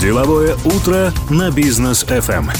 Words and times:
Деловое 0.00 0.56
утро 0.64 1.12
на 1.28 1.50
бизнес 1.50 2.04
FM. 2.04 2.50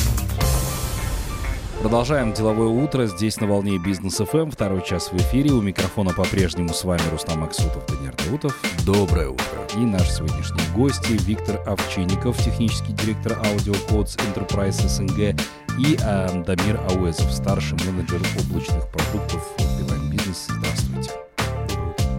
Продолжаем 1.80 2.34
деловое 2.34 2.68
утро 2.68 3.06
здесь 3.06 3.40
на 3.40 3.46
волне 3.46 3.78
Бизнес 3.78 4.16
ФМ. 4.16 4.50
Второй 4.50 4.84
час 4.84 5.10
в 5.10 5.16
эфире. 5.16 5.52
У 5.52 5.62
микрофона 5.62 6.12
по-прежнему 6.12 6.74
с 6.74 6.84
вами 6.84 7.00
Рустам 7.10 7.42
Аксутов, 7.42 7.86
Даниил 7.86 8.12
Даутов. 8.26 8.54
Доброе 8.84 9.30
утро. 9.30 9.66
И 9.74 9.78
наши 9.78 10.12
сегодняшние 10.12 10.68
гости 10.74 11.12
Виктор 11.24 11.66
Овчинников, 11.66 12.36
технический 12.44 12.92
директор 12.92 13.32
Audio 13.32 13.74
Codes 13.88 14.18
Enterprise 14.18 14.86
СНГ 14.86 15.40
и 15.78 15.96
э, 15.98 16.44
Дамир 16.44 16.78
Ауэзов, 16.90 17.32
старший 17.32 17.78
менеджер 17.86 18.20
облачных 18.38 18.86
продуктов 18.90 19.42
Билайн 19.78 20.10
Бизнес. 20.10 20.46
Здравствуйте. 20.48 21.10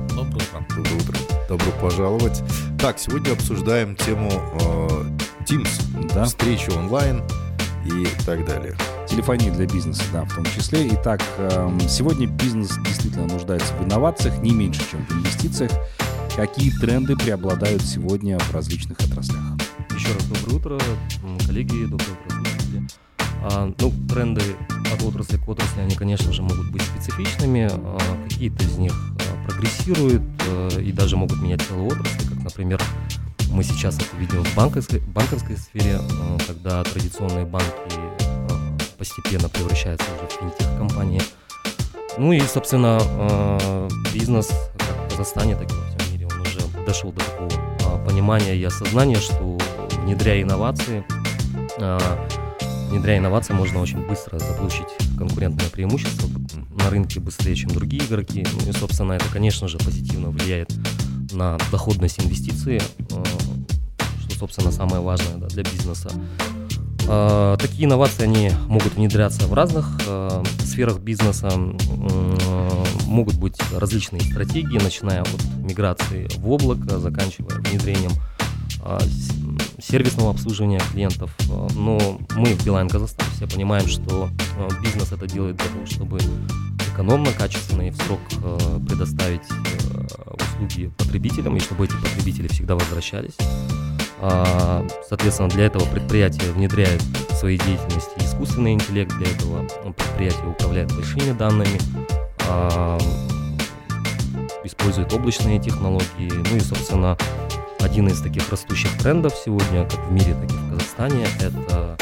Доброе 0.10 0.36
утро. 0.36 0.66
Доброе 0.76 0.96
утро. 0.96 1.18
Добро 1.48 1.72
пожаловать. 1.80 2.42
Так, 2.80 3.00
сегодня 3.00 3.32
обсуждаем 3.32 3.96
тему 3.96 4.30
э, 4.60 5.06
Teams, 5.48 6.14
Да. 6.14 6.26
встречи 6.26 6.70
онлайн 6.72 7.24
и 7.86 8.08
так 8.26 8.46
далее. 8.46 8.76
Телефония 9.08 9.52
для 9.52 9.66
бизнеса, 9.66 10.04
да, 10.14 10.24
в 10.24 10.34
том 10.36 10.46
числе. 10.46 10.88
Итак, 10.94 11.22
эм, 11.38 11.80
сегодня 11.88 12.28
бизнес 12.28 12.78
действительно 12.86 13.28
нуждается 13.28 13.74
в 13.76 13.84
инновациях 13.86 14.38
не 14.40 14.52
меньше, 14.52 14.82
чем 14.90 15.06
в 15.06 15.12
инвестициях. 15.14 15.72
Какие 16.36 16.72
тренды 16.72 17.16
преобладают 17.16 17.82
сегодня 17.84 18.38
в 18.40 18.54
различных 18.54 19.00
отраслях? 19.00 19.42
Еще 19.96 20.14
раз 20.14 20.24
доброе 20.26 20.56
утро, 20.58 20.80
коллеги, 21.48 21.86
доброе 21.86 22.12
утро, 22.12 22.38
слушатели. 22.38 22.88
А, 23.44 23.72
ну, 23.80 23.94
тренды 24.10 24.42
от 24.94 25.02
отрасли 25.04 25.38
к 25.38 25.48
отрасли, 25.48 25.82
они, 25.82 25.96
конечно 25.96 26.34
же, 26.34 26.42
могут 26.42 26.72
быть 26.72 26.82
специфичными. 26.82 27.70
А, 27.72 27.98
какие-то 28.28 28.64
из 28.64 28.78
них 28.78 28.94
а, 28.94 29.48
прогрессируют 29.50 30.22
а, 30.48 30.80
и 30.80 30.92
даже 30.92 31.18
могут 31.18 31.42
менять 31.42 31.62
целые 31.62 31.88
отрасли, 31.88 32.28
как, 32.28 32.44
например, 32.44 32.82
мы 33.52 33.64
сейчас 33.64 33.96
это 33.96 34.16
видим 34.18 34.44
в 34.44 34.56
банковской, 34.56 35.00
банковской 35.00 35.58
сфере, 35.58 36.00
а, 36.00 36.38
когда 36.46 36.84
традиционные 36.84 37.46
банки 37.46 37.68
а, 37.90 38.78
постепенно 38.98 39.50
превращаются 39.50 40.06
уже 40.18 40.28
в 40.28 40.40
финтех-компании. 40.40 41.22
Ну 42.18 42.32
и, 42.32 42.40
собственно, 42.42 42.98
бизнес 44.14 44.48
как 44.78 45.06
в 45.06 45.10
Казахстане, 45.10 45.56
так 45.56 45.70
и 45.70 45.74
во 45.74 45.86
всем 45.88 46.14
мире, 46.14 46.28
он 46.28 46.42
уже 46.42 46.60
дошел 46.86 47.12
до 47.12 47.20
такого 47.20 48.06
понимания 48.06 48.56
и 48.56 48.64
осознания, 48.64 49.18
что 49.18 49.58
внедряя 50.02 50.42
инновации, 50.42 51.04
а, 51.80 52.28
внедряя 52.90 53.18
инновации, 53.18 53.54
можно 53.54 53.82
очень 53.82 54.06
быстро 54.08 54.40
заполучить 54.40 54.88
конкурентное 55.16 55.70
преимущество 55.70 56.30
на 56.78 56.90
рынке 56.90 57.20
быстрее, 57.20 57.56
чем 57.56 57.72
другие 57.72 58.04
игроки. 58.04 58.46
Ну 58.52 58.70
и, 58.70 58.74
собственно, 58.74 59.14
это, 59.14 59.26
конечно 59.32 59.68
же, 59.68 59.78
позитивно 59.78 60.30
влияет 60.30 60.74
на 61.32 61.58
доходность 61.72 62.20
инвестиций, 62.24 62.82
а, 63.12 63.24
что, 64.22 64.40
собственно, 64.40 64.72
самое 64.72 65.02
важное 65.02 65.38
да, 65.38 65.48
для 65.48 65.64
бизнеса. 65.64 66.10
А, 67.08 67.58
Такие 67.58 67.86
инновации, 67.86 68.24
они 68.24 68.52
могут 68.68 68.96
внедряться 68.96 69.48
в 69.48 69.54
разных 69.54 70.00
а, 70.08 70.44
сферах 70.64 71.00
бизнеса. 71.00 71.52
Могут 73.06 73.36
быть 73.36 73.56
различные 73.72 74.22
стратегии, 74.22 74.78
начиная 74.82 75.22
от 75.22 75.46
миграции 75.58 76.28
в 76.38 76.50
облако, 76.50 77.00
заканчивая 77.00 77.60
внедрением 77.60 78.12
сервисного 79.82 80.32
обслуживания 80.32 80.80
клиентов. 80.92 81.32
А, 81.50 81.68
Но 81.76 82.20
мы 82.36 82.54
в 82.54 82.66
Билайн 82.66 82.90
Казахстан 82.90 83.28
все 83.36 83.48
понимаем, 83.48 83.88
что 83.88 84.30
а, 84.58 84.68
бизнес 84.82 85.12
это 85.12 85.28
делает 85.28 85.58
для 85.58 85.68
того, 85.68 85.86
чтобы 85.86 86.20
экономно, 86.94 87.32
качественно 87.34 87.88
и 87.88 87.92
в 87.92 87.98
срок 87.98 88.20
а, 88.44 88.80
предоставить 88.80 89.44
услуги 90.56 90.92
потребителям, 90.98 91.58
и 91.58 91.60
чтобы 91.60 91.86
эти 91.86 91.94
потребители 91.94 92.48
всегда 92.48 92.76
возвращались. 92.76 93.36
А, 94.22 94.86
Соответственно, 95.08 95.50
для 95.50 95.66
этого 95.66 95.86
предприятие 95.86 96.52
внедряет 96.52 97.02
в 97.30 97.36
своей 97.36 97.58
деятельности 97.60 98.12
искусственный 98.20 98.74
интеллект, 98.74 99.16
для 99.18 99.28
этого 99.28 99.68
предприятие 99.92 100.48
управляет 100.48 100.94
большими 100.94 101.32
данными, 101.34 101.80
а, 102.48 102.98
использует 104.64 105.14
облачные 105.14 105.60
технологии. 105.60 106.32
Ну 106.50 106.58
и, 106.58 106.60
собственно, 106.60 107.18
один 107.86 108.08
из 108.08 108.20
таких 108.20 108.50
растущих 108.50 108.92
трендов 108.98 109.34
сегодня, 109.36 109.86
как 109.86 110.08
в 110.08 110.12
мире, 110.12 110.34
так 110.34 110.52
и 110.52 110.54
в 110.54 110.70
Казахстане, 110.72 111.28
это 111.40 111.98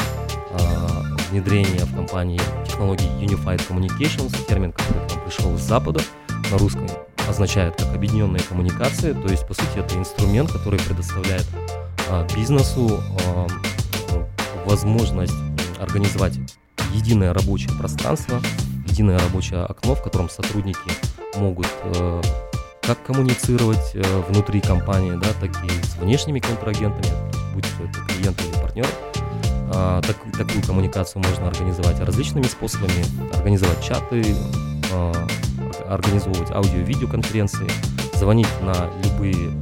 а, 0.50 1.02
внедрение 1.30 1.84
в 1.84 1.94
компании 1.94 2.40
технологий 2.66 3.06
Unified 3.20 3.60
Communications, 3.68 4.34
термин, 4.48 4.72
который 4.72 5.06
к 5.06 5.14
нам 5.14 5.24
пришел 5.24 5.54
из 5.54 5.60
Запада, 5.60 6.00
на 6.50 6.58
русском 6.58 6.86
означает 7.28 7.76
как 7.76 7.94
объединенные 7.94 8.42
коммуникации, 8.42 9.12
то 9.12 9.28
есть, 9.28 9.46
по 9.46 9.54
сути, 9.54 9.78
это 9.78 9.94
инструмент, 9.96 10.50
который 10.50 10.78
предоставляет 10.80 11.46
а, 12.08 12.26
бизнесу 12.34 13.00
а, 13.26 13.46
возможность 14.64 15.34
организовать 15.78 16.38
единое 16.94 17.34
рабочее 17.34 17.72
пространство, 17.78 18.40
единое 18.86 19.18
рабочее 19.18 19.64
окно, 19.64 19.94
в 19.94 20.02
котором 20.02 20.30
сотрудники 20.30 20.78
могут 21.36 21.66
э, 21.82 22.22
как 22.86 23.02
коммуницировать 23.02 23.92
э, 23.94 24.02
внутри 24.28 24.60
компании, 24.60 25.12
да, 25.12 25.28
так 25.40 25.50
и 25.64 25.68
с 25.84 25.96
внешними 25.96 26.38
контрагентами, 26.40 27.06
будь 27.54 27.64
то 27.64 27.84
это 27.84 28.00
клиент 28.12 28.40
или 28.42 28.60
партнер. 28.60 28.86
А, 29.74 30.02
так- 30.02 30.36
такую 30.36 30.62
коммуникацию 30.62 31.22
можно 31.22 31.48
организовать 31.48 31.98
различными 32.00 32.44
способами, 32.44 33.04
организовать 33.34 33.82
чаты, 33.82 34.36
а, 34.92 35.12
организовывать 35.88 36.50
аудио-видеоконференции, 36.50 37.68
звонить 38.14 38.48
на 38.60 38.90
любые 39.04 39.52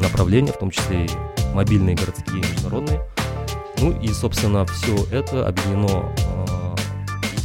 направления, 0.00 0.52
в 0.52 0.58
том 0.58 0.70
числе 0.70 1.06
и 1.06 1.10
мобильные, 1.54 1.96
городские, 1.96 2.36
международные. 2.36 3.00
Ну 3.80 3.92
и, 4.00 4.08
собственно, 4.08 4.64
все 4.66 4.96
это 5.12 5.46
объединено 5.46 6.12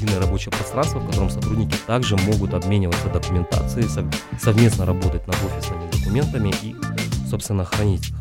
единое 0.03 0.19
рабочее 0.19 0.51
пространство, 0.51 0.99
в 0.99 1.05
котором 1.07 1.29
сотрудники 1.29 1.75
также 1.87 2.15
могут 2.17 2.53
обмениваться 2.53 3.07
документацией, 3.09 3.87
сов- 3.87 4.05
совместно 4.39 4.85
работать 4.85 5.25
над 5.27 5.35
офисными 5.45 5.89
документами 5.91 6.53
и, 6.61 6.75
собственно, 7.29 7.65
хранить 7.65 8.09
их. 8.09 8.15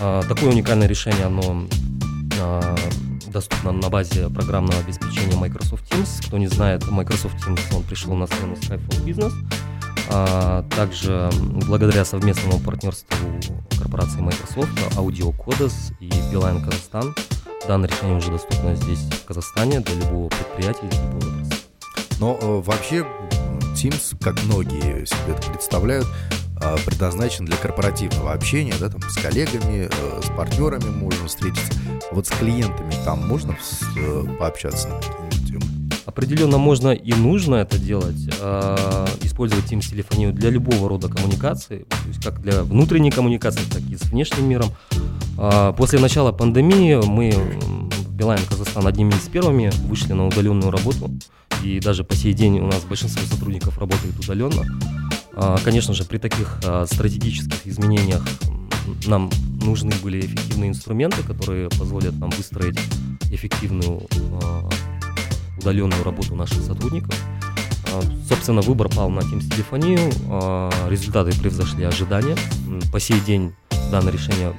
А, 0.00 0.22
Такое 0.22 0.50
уникальное 0.50 0.86
решение, 0.86 1.26
оно 1.26 1.66
а, 2.40 2.76
доступно 3.26 3.72
на 3.72 3.88
базе 3.88 4.28
программного 4.28 4.80
обеспечения 4.80 5.36
Microsoft 5.36 5.90
Teams. 5.92 6.26
Кто 6.26 6.38
не 6.38 6.46
знает, 6.48 6.88
Microsoft 6.90 7.36
Teams, 7.46 7.60
он 7.74 7.82
пришел 7.82 8.14
на 8.14 8.26
смену 8.26 8.54
Skype 8.54 8.86
for 8.88 9.04
Business. 9.04 9.32
А, 10.10 10.62
Также 10.76 11.30
благодаря 11.66 12.04
совместному 12.04 12.58
партнерству 12.60 13.16
корпорации 13.78 14.20
Microsoft, 14.20 14.68
Audio 14.96 15.34
Codes 15.36 15.94
и 16.00 16.08
Beeline 16.08 16.62
Казахстан, 16.64 17.14
данное 17.66 17.88
решение 17.88 18.16
уже 18.16 18.30
доступно 18.30 18.74
здесь, 18.76 18.98
в 18.98 19.24
Казахстане, 19.24 19.80
для 19.80 19.94
любого 19.96 20.28
предприятия 20.28 20.86
из 20.88 20.98
любой 20.98 21.30
отрасли. 21.30 21.56
Но 22.20 22.38
э, 22.40 22.62
вообще 22.64 23.06
Teams, 23.74 24.16
как 24.20 24.42
многие 24.44 25.04
себе 25.06 25.34
это 25.36 25.50
представляют, 25.50 26.06
э, 26.60 26.76
предназначен 26.84 27.44
для 27.44 27.56
корпоративного 27.56 28.32
общения, 28.32 28.74
да, 28.78 28.88
там 28.88 29.00
с 29.02 29.14
коллегами, 29.14 29.88
э, 29.90 30.20
с 30.22 30.28
партнерами 30.36 30.90
можно 30.90 31.26
встретиться. 31.26 31.72
Вот 32.10 32.26
с 32.26 32.30
клиентами 32.30 32.92
там 33.04 33.26
можно 33.26 33.56
с- 33.60 33.82
э, 33.96 34.24
пообщаться 34.38 34.88
на? 34.88 35.00
Определенно 36.04 36.58
можно 36.58 36.90
и 36.90 37.12
нужно 37.14 37.54
это 37.56 37.78
делать, 37.78 38.28
а, 38.40 39.06
использовать 39.22 39.72
Teams 39.72 39.88
телефонию 39.88 40.32
для 40.32 40.50
любого 40.50 40.88
рода 40.88 41.08
коммуникации, 41.08 41.86
то 41.88 42.08
есть 42.08 42.22
как 42.22 42.42
для 42.42 42.64
внутренней 42.64 43.10
коммуникации, 43.10 43.62
так 43.72 43.82
и 43.88 43.96
с 43.96 44.02
внешним 44.10 44.48
миром. 44.48 44.66
А, 45.38 45.72
После 45.72 45.98
начала 45.98 46.32
пандемии 46.32 46.94
мы 47.06 47.32
Билайн 48.10 48.44
Казахстан 48.48 48.86
одними 48.86 49.10
из 49.10 49.28
первыми 49.28 49.70
вышли 49.86 50.12
на 50.12 50.26
удаленную 50.26 50.70
работу, 50.70 51.10
и 51.64 51.80
даже 51.80 52.04
по 52.04 52.14
сей 52.14 52.32
день 52.34 52.60
у 52.60 52.66
нас 52.66 52.84
большинство 52.84 53.22
сотрудников 53.26 53.78
работает 53.78 54.18
удаленно. 54.18 54.62
А, 55.34 55.58
Конечно 55.64 55.94
же, 55.94 56.04
при 56.04 56.18
таких 56.18 56.60
а, 56.64 56.86
стратегических 56.86 57.66
изменениях 57.66 58.24
нам 59.06 59.30
нужны 59.62 59.92
были 60.02 60.20
эффективные 60.20 60.70
инструменты, 60.70 61.22
которые 61.22 61.68
позволят 61.70 62.18
нам 62.18 62.30
выстроить 62.30 62.78
эффективную 63.30 64.02
удаленную 65.58 66.02
работу 66.02 66.34
наших 66.34 66.62
сотрудников. 66.62 67.14
Собственно, 68.28 68.60
выбор 68.60 68.88
пал 68.88 69.08
на 69.10 69.20
Teams 69.20 69.48
телефонию, 69.48 69.98
результаты 70.88 71.38
превзошли 71.38 71.84
ожидания. 71.84 72.36
По 72.90 72.98
сей 72.98 73.20
день 73.20 73.52
данное 73.92 74.12
решение 74.12 74.52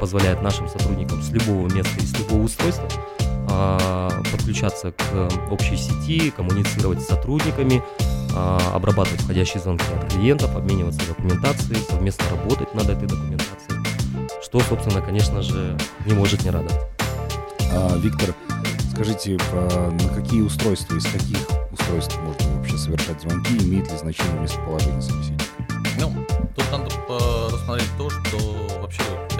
позволяет 0.00 0.42
нашим 0.42 0.68
сотрудникам 0.68 1.22
с 1.22 1.30
любого 1.30 1.68
места 1.68 1.92
и 1.98 2.06
с 2.06 2.18
любого 2.18 2.42
устройства 2.42 2.88
а, 3.50 4.10
подключаться 4.30 4.92
к 4.92 5.28
общей 5.50 5.76
сети, 5.76 6.30
коммуницировать 6.30 7.00
с 7.02 7.06
сотрудниками, 7.06 7.82
а, 8.34 8.58
обрабатывать 8.74 9.20
входящие 9.22 9.60
звонки 9.60 9.84
от 9.94 10.12
клиентов, 10.12 10.54
обмениваться 10.54 11.00
документацией, 11.06 11.80
совместно 11.88 12.24
работать 12.30 12.74
над 12.74 12.88
этой 12.88 13.08
документацией, 13.08 13.80
что, 14.42 14.60
собственно, 14.60 15.00
конечно 15.00 15.42
же, 15.42 15.76
не 16.06 16.12
может 16.14 16.44
не 16.44 16.50
радовать. 16.50 16.80
А, 17.72 17.96
Виктор, 17.98 18.34
скажите, 18.92 19.38
а, 19.52 19.90
на 19.90 20.08
какие 20.14 20.42
устройства, 20.42 20.94
из 20.96 21.04
каких 21.04 21.38
устройств 21.72 22.18
можно 22.22 22.56
вообще 22.56 22.76
совершать 22.76 23.20
звонки, 23.20 23.56
имеет 23.64 23.90
ли 23.90 23.98
значение 23.98 24.40
местоположение 24.40 25.02
собеседника? 25.02 25.44
Ну, 25.98 26.12
тут 26.56 26.64
надо 26.72 26.90
по- 27.06 27.50
рассмотреть 27.52 27.88
то, 27.96 28.09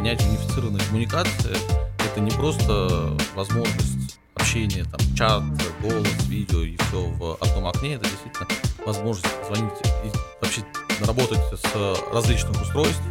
понятие 0.01 0.31
унифицированной 0.31 0.81
коммуникации— 0.81 1.55
это 1.99 2.21
не 2.21 2.31
просто 2.31 3.15
возможность 3.35 4.19
общения, 4.35 4.85
там, 4.85 4.99
чат, 5.15 5.43
голос, 5.83 6.09
видео 6.27 6.63
и 6.63 6.75
все 6.79 7.03
в 7.03 7.37
одном 7.39 7.67
окне. 7.67 7.97
Это 7.97 8.07
действительно 8.09 8.49
возможность 8.87 9.29
звонить 9.47 9.75
и 10.03 10.11
вообще 10.41 10.63
работать 11.05 11.39
с 11.53 12.15
различных 12.15 12.63
устройств, 12.63 13.03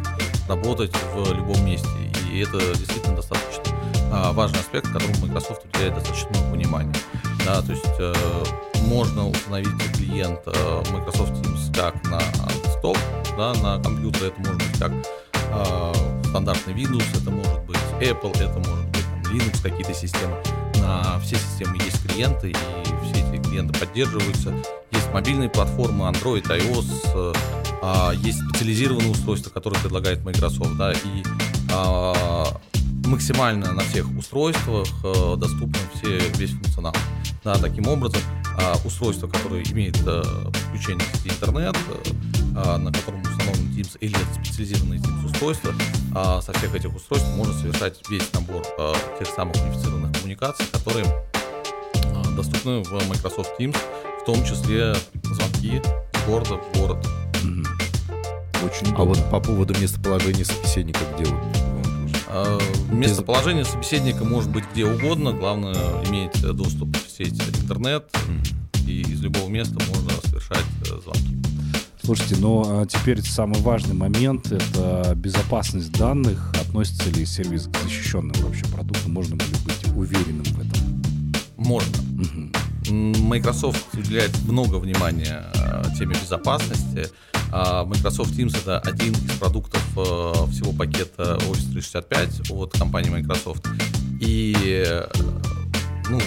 работать 0.48 0.90
в 1.14 1.32
любом 1.32 1.64
месте. 1.64 1.86
И 2.32 2.40
это 2.40 2.58
действительно 2.74 3.14
достаточно 3.14 3.62
а, 4.10 4.32
важный 4.32 4.58
аспект, 4.58 4.92
которому 4.92 5.14
Microsoft 5.26 5.64
уделяет 5.66 5.94
достаточно 5.94 6.30
много 6.30 6.56
внимания. 6.56 6.94
Да, 7.46 7.62
то 7.62 7.70
есть 7.70 7.86
э, 8.00 8.14
можно 8.88 9.28
установить 9.28 9.96
клиент 9.96 10.40
э, 10.46 10.82
Microsoft 10.90 11.34
Teams 11.34 11.72
как 11.72 12.02
на 12.10 12.18
десктоп, 12.64 12.98
да, 13.36 13.54
на 13.62 13.80
компьютер, 13.80 14.24
это 14.24 14.40
может 14.40 14.58
быть 14.58 14.78
как 14.78 14.92
э, 15.52 16.19
стандартный 16.30 16.74
Windows, 16.74 17.04
это 17.20 17.30
может 17.30 17.60
быть 17.64 17.76
Apple, 18.00 18.32
это 18.38 18.58
может 18.68 18.86
быть 18.90 19.04
там, 19.04 19.32
Linux, 19.32 19.62
какие-то 19.62 19.92
системы. 19.92 20.36
На 20.80 21.18
все 21.20 21.36
системы 21.36 21.76
есть 21.76 22.02
клиенты, 22.06 22.50
и 22.50 22.54
все 22.54 23.20
эти 23.20 23.42
клиенты 23.42 23.78
поддерживаются. 23.78 24.54
Есть 24.92 25.12
мобильные 25.12 25.50
платформы, 25.50 26.04
Android, 26.04 26.44
iOS, 26.44 27.34
э, 27.82 28.14
есть 28.22 28.38
специализированные 28.48 29.10
устройства, 29.10 29.50
которые 29.50 29.80
предлагает 29.80 30.24
Microsoft, 30.24 30.76
да, 30.76 30.92
и 30.92 31.22
э, 31.68 32.44
максимально 33.06 33.72
на 33.72 33.82
всех 33.82 34.06
устройствах 34.16 34.86
э, 35.02 35.36
доступен 35.36 35.80
все, 35.94 36.18
весь 36.36 36.50
функционал. 36.50 36.94
Да, 37.42 37.54
таким 37.56 37.88
образом, 37.88 38.20
э, 38.56 38.74
устройство, 38.84 39.26
которое 39.26 39.62
имеет 39.64 39.96
э, 40.06 40.22
подключение 40.44 41.06
к 41.06 41.16
сети 41.16 41.30
интернет, 41.30 41.76
э, 41.88 42.29
на 42.78 42.92
котором 42.92 43.22
установлен 43.22 43.70
Teams 43.76 43.96
или 44.00 44.14
это 44.14 44.44
специализированное 44.44 44.98
Teams 44.98 45.26
устройство, 45.26 45.72
э, 46.14 46.40
со 46.42 46.52
всех 46.52 46.74
этих 46.74 46.94
устройств 46.94 47.28
можно 47.36 47.54
совершать 47.54 48.00
весь 48.08 48.32
набор 48.32 48.62
э, 48.78 48.94
тех 49.18 49.28
самых 49.28 49.54
унифицированных 49.56 50.12
коммуникаций, 50.12 50.66
которые 50.72 51.06
э, 51.06 52.36
доступны 52.36 52.82
в 52.82 53.08
Microsoft 53.08 53.58
Teams, 53.58 53.76
в 54.22 54.24
том 54.24 54.44
числе 54.44 54.94
звонки 55.24 55.80
с 56.12 56.26
города 56.26 56.56
в 56.56 56.78
город. 56.78 57.06
Очень 58.62 58.88
удобно. 58.88 58.96
А 58.98 59.04
вот 59.04 59.30
по 59.30 59.40
поводу 59.40 59.74
местоположения 59.80 60.44
собеседника, 60.44 61.00
где 61.16 61.30
вот 61.30 61.40
а, 62.32 62.58
местоположение 62.92 63.64
собеседника 63.64 64.24
может 64.24 64.50
быть 64.50 64.64
где 64.72 64.84
угодно, 64.84 65.32
главное 65.32 65.74
иметь 66.06 66.40
доступ 66.42 66.96
в 66.96 67.10
сеть 67.10 67.40
интернет, 67.62 68.08
и 68.86 69.00
из 69.00 69.20
любого 69.22 69.48
места 69.48 69.74
можно 69.88 70.10
совершать 70.24 70.64
э, 70.82 71.00
звонки. 71.02 71.39
Слушайте, 72.10 72.38
ну, 72.40 72.64
а 72.66 72.86
теперь 72.86 73.22
самый 73.22 73.60
важный 73.60 73.94
момент– 73.94 74.46
это 74.50 75.12
безопасность 75.14 75.92
данных. 75.92 76.52
Относится 76.60 77.08
ли 77.08 77.24
сервис 77.24 77.68
к 77.68 77.78
защищенным 77.84 78.32
вообще 78.42 78.64
продуктам? 78.64 79.12
Можно 79.12 79.34
ли 79.34 79.44
быть 79.64 79.96
уверенным 79.96 80.42
в 80.42 80.58
этом? 80.58 81.02
Можно. 81.56 81.98
Угу. 82.88 82.92
Microsoft 83.28 83.94
уделяет 83.94 84.36
много 84.42 84.80
внимания 84.80 85.44
э, 85.54 85.84
теме 85.96 86.16
безопасности. 86.20 87.06
А 87.52 87.84
Microsoft 87.84 88.32
Teams 88.32 88.58
это 88.60 88.80
один 88.80 89.12
из 89.12 89.38
продуктов 89.38 89.80
э, 89.96 90.50
всего 90.50 90.72
пакета 90.72 91.38
Office 91.42 91.70
365 91.70 92.50
от 92.50 92.72
компании 92.72 93.10
Microsoft. 93.10 93.68
И 94.20 95.00
ну, 96.08 96.18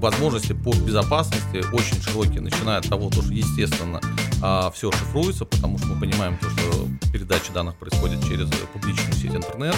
возможности 0.00 0.54
по 0.54 0.72
безопасности 0.72 1.62
очень 1.74 2.00
широкие, 2.00 2.40
начиная 2.40 2.78
от 2.78 2.88
того, 2.88 3.10
что, 3.12 3.22
естественно, 3.30 4.00
а, 4.42 4.70
все 4.70 4.90
шифруется, 4.92 5.44
потому 5.44 5.78
что 5.78 5.88
мы 5.88 6.00
понимаем, 6.00 6.38
то, 6.38 6.48
что 6.50 6.88
передача 7.12 7.52
данных 7.52 7.76
происходит 7.76 8.22
через 8.24 8.48
публичную 8.72 9.14
сеть 9.14 9.34
интернет, 9.34 9.76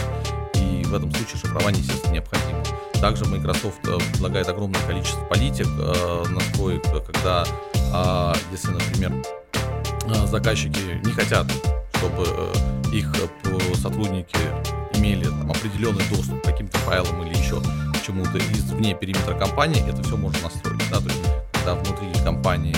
и 0.54 0.84
в 0.84 0.94
этом 0.94 1.12
случае 1.12 1.38
шифрование, 1.38 1.82
естественно, 1.82 2.12
необходимо. 2.12 2.62
Также 3.00 3.24
Microsoft 3.24 3.78
э, 3.86 3.98
предлагает 4.12 4.48
огромное 4.48 4.80
количество 4.86 5.24
политик, 5.24 5.66
э, 5.66 6.24
настроек, 6.28 6.82
когда, 7.06 7.46
а, 7.92 8.34
если, 8.52 8.70
например, 8.70 9.12
Э, 10.12 10.26
заказчики 10.26 11.00
не 11.04 11.12
хотят, 11.12 11.46
чтобы 11.96 12.24
их 12.92 13.12
сотрудники 13.80 14.36
имели 14.94 15.24
там, 15.24 15.50
определенный 15.50 16.04
доступ 16.10 16.40
к 16.42 16.44
каким-то 16.44 16.78
файлам 16.78 17.22
или 17.22 17.38
еще 17.38 17.60
чему-то 18.04 18.38
извне 18.38 18.94
периметра 18.94 19.34
компании, 19.34 19.88
это 19.88 20.02
все 20.02 20.16
можно 20.16 20.42
настроить. 20.42 20.82
Да? 20.90 20.98
То 20.98 21.06
есть, 21.06 21.20
когда 21.52 21.74
внутри 21.74 22.24
компании 22.24 22.76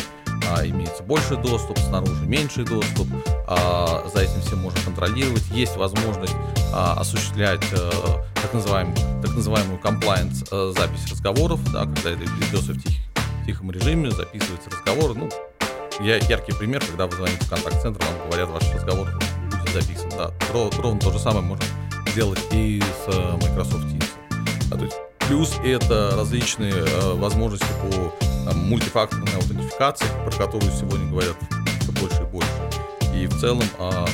а, 0.53 0.67
имеется 0.67 1.03
больший 1.03 1.37
доступ, 1.37 1.79
снаружи 1.79 2.27
меньший 2.27 2.65
доступ, 2.65 3.09
а, 3.47 4.07
за 4.13 4.23
этим 4.23 4.41
всем 4.43 4.59
можно 4.59 4.81
контролировать. 4.81 5.45
Есть 5.51 5.77
возможность 5.77 6.35
а, 6.73 6.95
осуществлять 7.01 7.65
а, 7.73 8.23
так, 8.35 8.53
называемый, 8.53 8.95
так 9.23 9.35
называемую 9.35 9.81
compliance 9.81 10.47
а, 10.51 10.73
запись 10.77 11.11
разговоров, 11.11 11.61
да, 11.73 11.85
когда 11.85 12.11
это 12.11 12.23
ведется 12.41 12.73
в 12.73 12.83
тих, 12.83 12.93
тихом 13.47 13.71
режиме, 13.71 14.11
записывается 14.11 14.71
разговор, 14.71 15.15
ну, 15.15 15.29
я 16.01 16.17
яркий 16.17 16.53
пример, 16.53 16.83
когда 16.85 17.07
вы 17.07 17.17
звоните 17.17 17.45
в 17.45 17.49
контакт-центр, 17.49 18.05
вам 18.05 18.29
говорят, 18.29 18.49
ваш 18.49 18.75
разговор 18.75 19.09
будет 19.51 19.73
записан. 19.73 20.11
Да, 20.11 20.33
ровно 20.53 21.01
то 21.01 21.11
же 21.11 21.19
самое 21.19 21.45
можно 21.45 21.65
сделать 22.09 22.41
и 22.53 22.83
с 22.83 23.09
э, 23.09 23.37
Microsoft 23.43 23.85
Teams. 23.87 24.11
Да, 24.71 24.77
то 24.77 24.85
есть 24.85 24.97
плюс 25.33 25.55
это 25.65 26.13
различные 26.15 26.75
э, 26.75 27.15
возможности 27.15 27.65
по 27.81 28.53
мультифакторной 28.53 29.33
аутентификации, 29.35 30.05
про 30.27 30.31
которую 30.31 30.71
сегодня 30.71 31.09
говорят 31.09 31.37
все 31.81 31.93
больше 31.93 32.23
и 32.23 32.27
больше. 32.27 32.49
И 33.15 33.27
в 33.27 33.41
целом... 33.41 33.65
Э, 33.79 34.05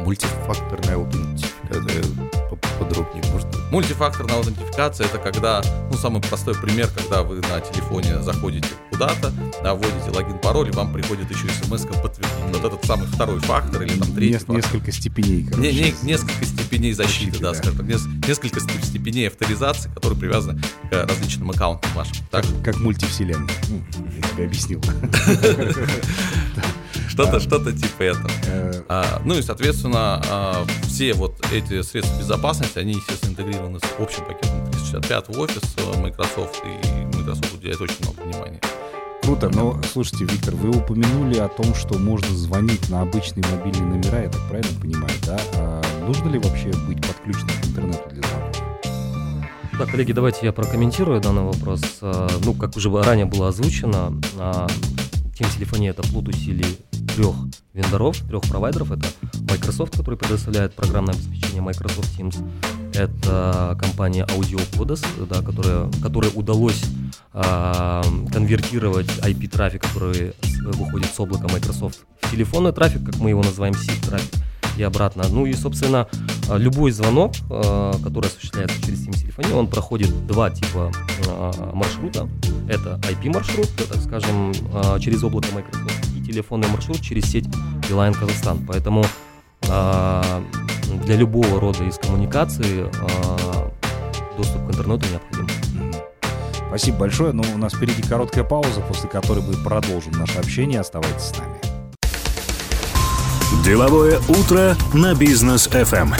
мультифакторная 0.00 0.96
аутентификация 0.96 2.33
подробнее 2.56 3.22
можно? 3.32 3.50
Мультифакторная 3.70 4.36
аутентификация 4.36 5.06
это 5.06 5.18
когда, 5.18 5.62
ну, 5.90 5.96
самый 5.96 6.22
простой 6.22 6.54
пример, 6.54 6.88
когда 6.88 7.22
вы 7.22 7.36
на 7.36 7.60
телефоне 7.60 8.22
заходите 8.22 8.68
куда-то, 8.90 9.32
да, 9.62 9.74
вводите 9.74 10.10
логин, 10.10 10.38
пароль, 10.38 10.68
и 10.68 10.72
вам 10.72 10.92
приходит 10.92 11.30
еще 11.30 11.48
смс 11.48 11.82
подтвердить. 11.82 12.30
Mm. 12.44 12.52
Вот 12.60 12.64
этот 12.64 12.84
самый 12.84 13.06
второй 13.08 13.40
фактор 13.40 13.82
или 13.82 13.98
там 13.98 14.12
третий. 14.14 14.34
Нес- 14.34 14.48
несколько 14.48 14.92
степеней, 14.92 15.44
короче. 15.44 15.72
Не, 15.72 15.80
не, 15.80 15.94
несколько 16.02 16.44
степеней 16.44 16.92
защиты, 16.92 17.32
защиты 17.32 17.42
да, 17.42 17.52
да, 17.52 17.58
скажем 17.58 17.78
так. 17.78 18.28
Несколько 18.28 18.60
степеней 18.60 19.28
авторизации, 19.28 19.90
которые 19.92 20.18
привязаны 20.18 20.60
к 20.90 21.06
различным 21.06 21.50
аккаунтам 21.50 21.90
вашим. 21.94 22.14
Так? 22.30 22.44
Как, 22.44 22.74
как 22.74 22.80
мультивселенная. 22.80 23.48
Ну, 23.68 23.82
я 24.16 24.28
тебе 24.28 24.44
объяснил. 24.44 24.80
Что-то, 27.14 27.38
что-то 27.38 27.72
типа 27.72 28.02
этого. 28.02 28.30
Э. 28.48 28.82
А, 28.88 29.22
ну 29.24 29.38
и, 29.38 29.42
соответственно, 29.42 30.20
а, 30.28 30.66
все 30.82 31.14
вот 31.14 31.40
эти 31.52 31.80
средства 31.82 32.18
безопасности, 32.18 32.80
они, 32.80 32.94
естественно, 32.94 33.30
интегрированы 33.30 33.78
с 33.78 33.84
общим 34.00 34.24
пакетом 34.24 34.66
365 34.72 35.28
в 35.28 35.38
офис 35.38 35.62
э, 35.76 36.00
Microsoft, 36.00 36.60
и 36.64 37.16
Microsoft 37.16 37.54
уделяет 37.54 37.80
очень 37.80 37.98
много 38.02 38.20
внимания. 38.20 38.60
Круто, 39.22 39.48
но 39.48 39.80
слушайте, 39.92 40.24
Виктор, 40.24 40.56
вы 40.56 40.70
упомянули 40.70 41.38
о 41.38 41.46
том, 41.46 41.72
что 41.76 42.00
можно 42.00 42.36
звонить 42.36 42.90
на 42.90 43.02
обычные 43.02 43.44
мобильные 43.48 43.94
номера, 43.94 44.22
я 44.22 44.28
так 44.28 44.40
правильно 44.48 44.80
понимаю, 44.80 45.14
да? 45.24 45.38
А 45.54 45.82
нужно 46.04 46.28
ли 46.30 46.40
вообще 46.40 46.72
быть 46.88 47.00
подключенным 47.00 47.62
к 47.62 47.66
интернету 47.66 48.10
для 48.10 48.22
звонка? 48.28 48.58
Да, 49.78 49.86
коллеги, 49.86 50.10
давайте 50.10 50.46
я 50.46 50.52
прокомментирую 50.52 51.20
данный 51.20 51.42
вопрос. 51.42 51.80
А, 52.00 52.28
ну, 52.44 52.54
как 52.54 52.76
уже 52.76 52.90
ранее 52.90 53.26
было 53.26 53.50
озвучено, 53.50 54.20
Team 55.34 55.52
телефония 55.56 55.90
это 55.90 56.02
плод 56.02 56.28
усилий 56.28 56.78
трех 57.14 57.34
вендоров, 57.72 58.16
трех 58.28 58.42
провайдеров. 58.42 58.90
Это 58.90 59.06
Microsoft, 59.48 59.96
который 59.96 60.16
предоставляет 60.16 60.74
программное 60.74 61.14
обеспечение 61.14 61.62
Microsoft 61.62 62.18
Teams. 62.18 62.36
Это 62.92 63.76
компания 63.80 64.24
AudioCodes, 64.26 65.26
да, 65.26 65.42
которая, 65.42 65.90
которой 66.02 66.30
удалось 66.34 66.84
э, 67.32 68.02
конвертировать 68.32 69.06
IP-трафик, 69.18 69.82
который 69.82 70.32
выходит 70.62 71.12
с 71.12 71.18
облака 71.18 71.48
Microsoft, 71.52 72.00
в 72.20 72.30
телефонный 72.30 72.72
трафик, 72.72 73.04
как 73.04 73.16
мы 73.18 73.30
его 73.30 73.42
называем, 73.42 73.74
SIP-трафик 73.74 74.38
и 74.76 74.82
обратно. 74.82 75.24
Ну 75.28 75.46
и, 75.46 75.52
собственно, 75.54 76.08
любой 76.50 76.90
звонок, 76.90 77.32
который 77.48 78.26
осуществляется 78.26 78.80
через 78.84 79.06
Teams 79.06 79.20
телефонию, 79.20 79.56
он 79.56 79.66
проходит 79.68 80.26
два 80.26 80.50
типа 80.50 80.92
маршрута. 81.72 82.28
Это 82.68 83.00
IP-маршрут, 83.10 83.68
так 83.76 84.00
скажем, 84.00 84.52
через 85.00 85.22
облако 85.22 85.48
Microsoft, 85.52 86.13
телефонный 86.24 86.68
маршрут 86.68 87.00
через 87.00 87.24
сеть 87.30 87.46
Билайн 87.88 88.14
Казахстан. 88.14 88.64
Поэтому 88.66 89.04
э, 89.68 90.42
для 91.04 91.16
любого 91.16 91.60
рода 91.60 91.84
из 91.84 91.98
коммуникации 91.98 92.86
э, 92.86 93.70
доступ 94.36 94.66
к 94.66 94.70
интернету 94.70 95.06
необходим. 95.10 95.48
Спасибо 96.68 96.98
большое. 96.98 97.32
Но 97.32 97.44
у 97.54 97.58
нас 97.58 97.74
впереди 97.74 98.02
короткая 98.02 98.44
пауза, 98.44 98.80
после 98.80 99.08
которой 99.08 99.44
мы 99.44 99.54
продолжим 99.62 100.12
наше 100.12 100.38
общение. 100.38 100.80
Оставайтесь 100.80 101.22
с 101.22 101.38
нами. 101.38 101.54
Деловое 103.64 104.18
утро 104.28 104.76
на 104.92 105.14
бизнес 105.14 105.68
FM 105.68 106.14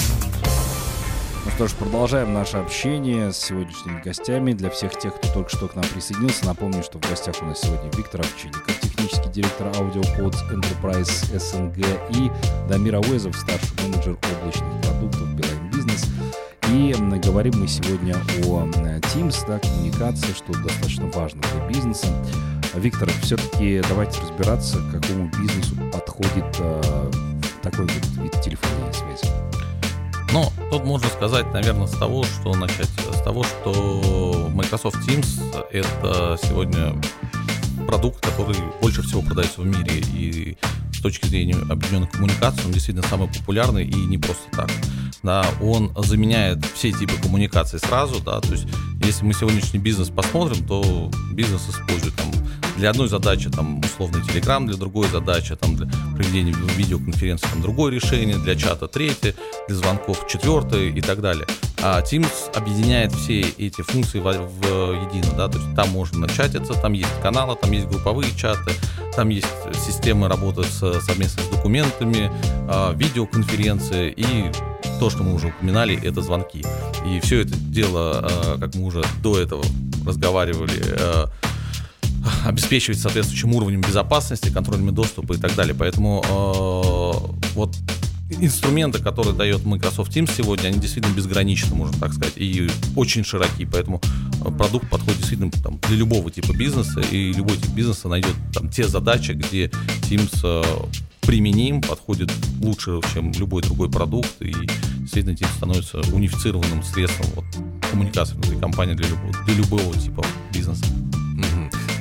что 1.55 1.69
ж, 1.69 1.73
продолжаем 1.75 2.35
наше 2.35 2.57
общение 2.57 3.33
с 3.33 3.37
сегодняшними 3.37 4.03
гостями. 4.03 4.55
Для 4.55 4.71
всех 4.71 4.99
тех, 4.99 5.15
кто 5.15 5.29
только 5.29 5.57
что 5.57 5.69
к 5.69 5.77
нам 5.77 5.85
присоединился, 5.85 6.47
напомню, 6.47 6.83
что 6.83 6.99
в 6.99 7.03
гостях 7.09 7.37
у 7.43 7.45
нас 7.45 7.61
сегодня 7.61 7.93
Виктор 7.97 8.23
Овчинников, 8.23 8.81
технический 8.81 9.29
директор 9.31 9.69
Audiocodes 9.69 10.37
Enterprise 10.51 11.39
СНГ 11.39 11.87
и 12.11 12.31
Дамир 12.69 12.97
Ауэзов, 12.97 13.37
старший 13.37 13.69
менеджер 13.85 14.17
облачных 14.33 14.81
продуктов 14.83 15.29
Билайн 15.35 15.71
Бизнес. 15.71 16.07
И 16.73 16.93
говорим 17.25 17.61
мы 17.61 17.69
сегодня 17.69 18.15
о 18.49 18.67
Teams, 19.15 19.47
да, 19.47 19.61
коммуникации, 19.61 20.33
что 20.33 20.53
достаточно 20.61 21.07
важно 21.07 21.41
для 21.53 21.69
бизнеса. 21.69 22.09
Виктор, 22.75 23.09
все-таки 23.23 23.81
давайте 23.89 24.21
разбираться, 24.23 24.79
к 24.79 25.01
какому 25.01 25.31
бизнесу 25.41 25.77
подходит 25.93 26.57
э, 26.59 27.11
такой 27.63 27.85
вот 27.85 28.23
вид 28.23 28.43
телефонной 28.43 28.93
связи. 28.93 29.54
Ну, 30.33 30.53
тут 30.71 30.85
можно 30.85 31.09
сказать, 31.09 31.53
наверное, 31.53 31.87
с 31.87 31.97
того, 31.97 32.25
что 32.25 32.55
начать 32.55 32.89
с 33.13 33.23
того, 33.23 33.45
что 33.45 34.51
Microsoft 34.53 34.97
Teams 35.09 35.67
это 35.71 36.39
сегодня 36.43 36.95
продукт, 37.87 38.25
который 38.25 38.57
больше 38.81 39.03
всего 39.03 39.23
продается 39.23 39.61
в 39.61 39.67
мире. 39.67 40.01
И 40.13 40.57
с 40.93 41.01
точки 41.01 41.27
зрения 41.27 41.57
объединенной 41.71 42.09
коммуникации 42.09 42.65
он 42.65 42.73
действительно 42.73 43.07
самый 43.07 43.29
популярный 43.29 43.85
и 43.85 43.95
не 43.95 44.19
просто 44.19 44.45
так. 44.53 44.71
Да, 45.23 45.47
он 45.63 45.93
заменяет 45.97 46.65
все 46.75 46.93
типы 46.93 47.15
коммуникации 47.23 47.79
сразу, 47.79 48.21
да, 48.21 48.41
то 48.41 48.53
есть 48.53 48.67
если 49.03 49.25
мы 49.25 49.33
сегодняшний 49.33 49.79
бизнес 49.79 50.11
посмотрим, 50.11 50.67
то 50.67 51.11
бизнес 51.33 51.63
использует 51.69 52.15
там 52.15 52.31
для 52.77 52.91
одной 52.91 53.09
задачи 53.09 53.51
там 53.51 53.81
условный 53.81 54.21
Telegram, 54.21 54.67
для 54.67 54.77
другой 54.77 55.09
задачи 55.09 55.57
там 55.57 55.77
для 55.77 55.89
проведения 56.15 56.55
видеоконференции 56.77 57.47
там 57.47 57.63
другое 57.63 57.93
решение, 57.93 58.37
для 58.37 58.57
чата 58.57 58.89
третье, 58.89 59.35
для 59.69 59.77
звонков 59.77 60.27
четвертое 60.29 60.89
и 60.89 61.01
так 61.01 61.21
далее. 61.21 61.47
А 61.83 62.01
Teams 62.01 62.51
объединяет 62.55 63.13
все 63.13 63.41
эти 63.41 63.83
функции 63.83 64.19
в, 64.19 64.25
в 64.25 64.65
едино, 65.07 65.35
да, 65.37 65.49
то 65.49 65.59
есть 65.59 65.75
там 65.77 65.91
можно 65.91 66.21
начатиться, 66.21 66.73
там 66.75 66.95
есть 66.95 67.21
каналы, 67.23 67.57
там 67.61 67.71
есть 67.73 67.87
групповые 67.87 68.35
чаты, 68.37 68.73
там 69.15 69.29
есть 69.29 69.47
системы 69.75 70.29
работы 70.29 70.65
с, 70.65 71.01
совместно 71.03 71.43
с 71.43 71.49
документами, 71.49 72.31
а, 72.69 72.93
видеоконференции 72.95 74.13
и 74.17 74.51
то, 74.99 75.11
что 75.11 75.23
мы 75.23 75.35
уже 75.35 75.49
упоминали, 75.49 76.01
это 76.03 76.23
звонки. 76.23 76.65
И 77.07 77.21
все 77.21 77.43
это 77.43 77.55
дело, 77.55 78.21
а, 78.23 78.59
как 78.59 78.75
мы 78.75 78.87
уже 78.87 79.05
до 79.23 79.39
этого 79.39 79.63
разговаривали, 80.07 80.83
а, 80.99 81.27
обеспечивать 82.45 82.99
соответствующим 82.99 83.55
уровнем 83.55 83.81
безопасности, 83.81 84.51
контрольными 84.51 84.91
доступа 84.91 85.35
и 85.35 85.37
так 85.37 85.55
далее. 85.55 85.75
Поэтому 85.75 86.23
э, 86.25 87.51
вот 87.55 87.77
инструменты, 88.31 89.03
которые 89.03 89.35
дает 89.35 89.65
Microsoft 89.65 90.17
Teams 90.17 90.31
сегодня, 90.37 90.69
они 90.69 90.79
действительно 90.79 91.15
безграничны, 91.15 91.75
можно 91.75 91.99
так 91.99 92.13
сказать, 92.13 92.35
и 92.37 92.69
очень 92.97 93.25
широки, 93.25 93.65
поэтому 93.65 94.01
э, 94.45 94.51
продукт 94.51 94.89
подходит 94.89 95.19
действительно 95.19 95.51
там, 95.51 95.79
для 95.89 95.97
любого 95.97 96.31
типа 96.31 96.53
бизнеса, 96.53 97.01
и 97.01 97.33
любой 97.33 97.57
тип 97.57 97.71
бизнеса 97.71 98.09
найдет 98.09 98.35
там 98.53 98.69
те 98.71 98.89
задачи, 98.89 99.33
где 99.33 99.67
Teams 100.09 100.41
э, 100.43 100.63
применим, 101.21 101.81
подходит 101.81 102.33
лучше, 102.61 103.01
чем 103.13 103.33
любой 103.33 103.63
другой 103.63 103.91
продукт, 103.91 104.31
и 104.41 104.55
действительно 104.99 105.35
Teams 105.35 105.57
становится 105.57 105.99
унифицированным 106.13 106.83
средством 106.83 107.27
вот, 107.35 107.45
коммуникации 107.91 108.35
внутри 108.35 108.59
компании 108.59 108.95
для 108.95 109.09
любого, 109.09 109.33
для 109.45 109.55
любого 109.55 109.95
типа 109.99 110.25
бизнеса. 110.53 110.85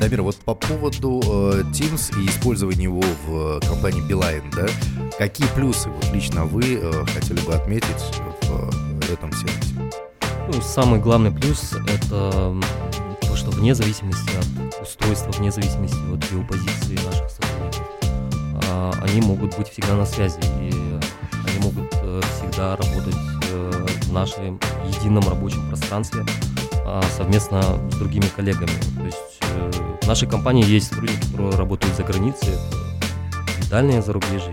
Дамир, 0.04 0.22
вот 0.22 0.36
по 0.36 0.54
поводу 0.54 1.22
э, 1.24 1.64
Teams 1.72 2.22
и 2.22 2.28
использования 2.28 2.84
его 2.84 3.02
в 3.26 3.58
э, 3.58 3.60
компании 3.66 4.06
Beeline, 4.06 4.44
да, 4.54 4.68
какие 5.18 5.48
плюсы 5.56 5.88
вот 5.88 6.12
лично 6.12 6.44
вы 6.44 6.78
э, 6.82 7.06
хотели 7.06 7.40
бы 7.40 7.54
отметить 7.54 7.88
в 8.42 9.10
э, 9.10 9.14
этом 9.14 9.32
сервисе? 9.32 9.76
Ну, 10.52 10.62
самый 10.62 11.00
главный 11.00 11.32
плюс— 11.32 11.72
это 11.88 12.54
то, 13.22 13.36
что 13.38 13.52
вне 13.52 13.74
зависимости 13.74 14.30
от 14.36 14.82
устройства, 14.82 15.32
вне 15.32 15.54
зависимости 15.54 15.96
от 16.12 16.20
геопозиции 16.30 17.00
наших 17.06 17.30
сотрудников, 17.30 17.88
э, 18.02 18.92
они 19.04 19.22
могут 19.22 19.58
быть 19.58 19.70
всегда 19.70 19.96
на 19.96 20.06
связи, 20.06 20.42
и 20.60 21.00
они 21.48 21.60
могут 21.62 21.90
э, 22.02 22.22
всегда 22.36 22.76
работать 22.76 23.16
э, 23.54 23.86
в 24.02 24.12
нашем 24.12 24.60
едином 24.86 25.24
рабочем 25.30 25.66
пространстве 25.70 26.26
э, 26.86 27.02
совместно 27.16 27.62
с 27.90 27.96
другими 27.96 28.26
коллегами. 28.36 28.68
То 28.98 29.06
есть 29.06 29.18
в 29.40 29.83
нашей 30.14 30.30
компании 30.30 30.64
есть 30.64 30.90
сотрудники, 30.90 31.26
которые 31.32 31.56
работают 31.56 31.96
за 31.96 32.04
границей, 32.04 32.54
это 33.58 33.70
дальнее 33.72 34.00
зарубежье 34.00 34.52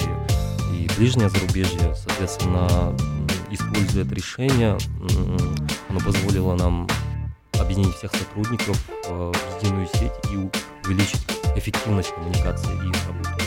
и 0.73 0.89
ближнее 0.97 1.29
зарубежье. 1.29 1.95
Соответственно, 1.95 2.97
используя 3.51 4.07
это 4.07 4.15
решение, 4.15 4.79
оно 5.91 6.01
позволило 6.01 6.55
нам 6.55 6.89
объединить 7.59 7.95
всех 7.95 8.11
сотрудников 8.13 8.83
в 9.07 9.35
единую 9.61 9.87
сеть 9.89 10.13
и 10.33 10.49
увеличить 10.87 11.21
эффективность 11.55 12.15
коммуникации 12.15 12.73
и 12.73 12.89
их 12.89 13.07
работы. 13.07 13.45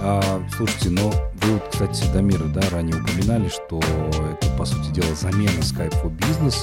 А, 0.00 0.42
слушайте, 0.56 0.88
но 0.88 1.10
вы 1.42 1.52
вот, 1.52 1.68
кстати, 1.70 2.10
Дамир, 2.14 2.42
да, 2.44 2.62
ранее 2.70 2.96
упоминали, 2.96 3.50
что 3.50 3.80
это, 3.80 4.48
по 4.56 4.64
сути 4.64 4.92
дела, 4.92 5.14
замена 5.14 5.50
Skype 5.60 6.02
for 6.02 6.10
Business. 6.16 6.56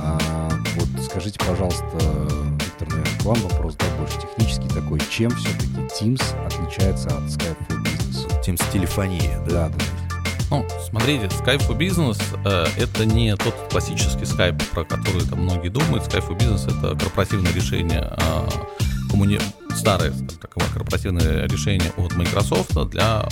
А, 0.00 0.48
вот 0.76 1.04
скажите, 1.04 1.40
пожалуйста, 1.44 1.98
вам 3.26 3.38
вопрос, 3.40 3.74
да, 3.76 3.86
больше 3.98 4.20
технический 4.20 4.68
такой. 4.68 5.00
Чем 5.10 5.30
все-таки 5.32 5.66
Teams 6.00 6.22
отличается 6.46 7.08
от 7.08 7.24
Skype 7.24 7.56
for 7.68 7.82
Business? 7.82 8.44
Teams 8.46 8.72
телефония, 8.72 9.40
да? 9.48 9.68
Да, 9.68 9.68
да. 9.68 9.84
Ну, 10.50 10.64
смотрите, 10.88 11.26
Skype 11.26 11.66
for 11.66 11.76
Business 11.76 12.18
э, 12.44 12.66
это 12.78 13.04
не 13.04 13.34
тот 13.36 13.54
классический 13.68 14.24
Skype, 14.24 14.62
про 14.72 14.84
который 14.84 15.22
там 15.22 15.40
многие 15.40 15.70
думают. 15.70 16.04
Skype 16.04 16.28
for 16.28 16.38
Business 16.38 16.66
это 16.66 16.96
корпоративное 16.96 17.52
решение, 17.52 18.12
э, 18.16 18.48
коммуни... 19.10 19.40
старое 19.74 20.12
так, 20.40 20.54
корпоративное 20.72 21.48
решение 21.48 21.90
от 21.96 22.14
Microsoft 22.14 22.74
для 22.90 23.28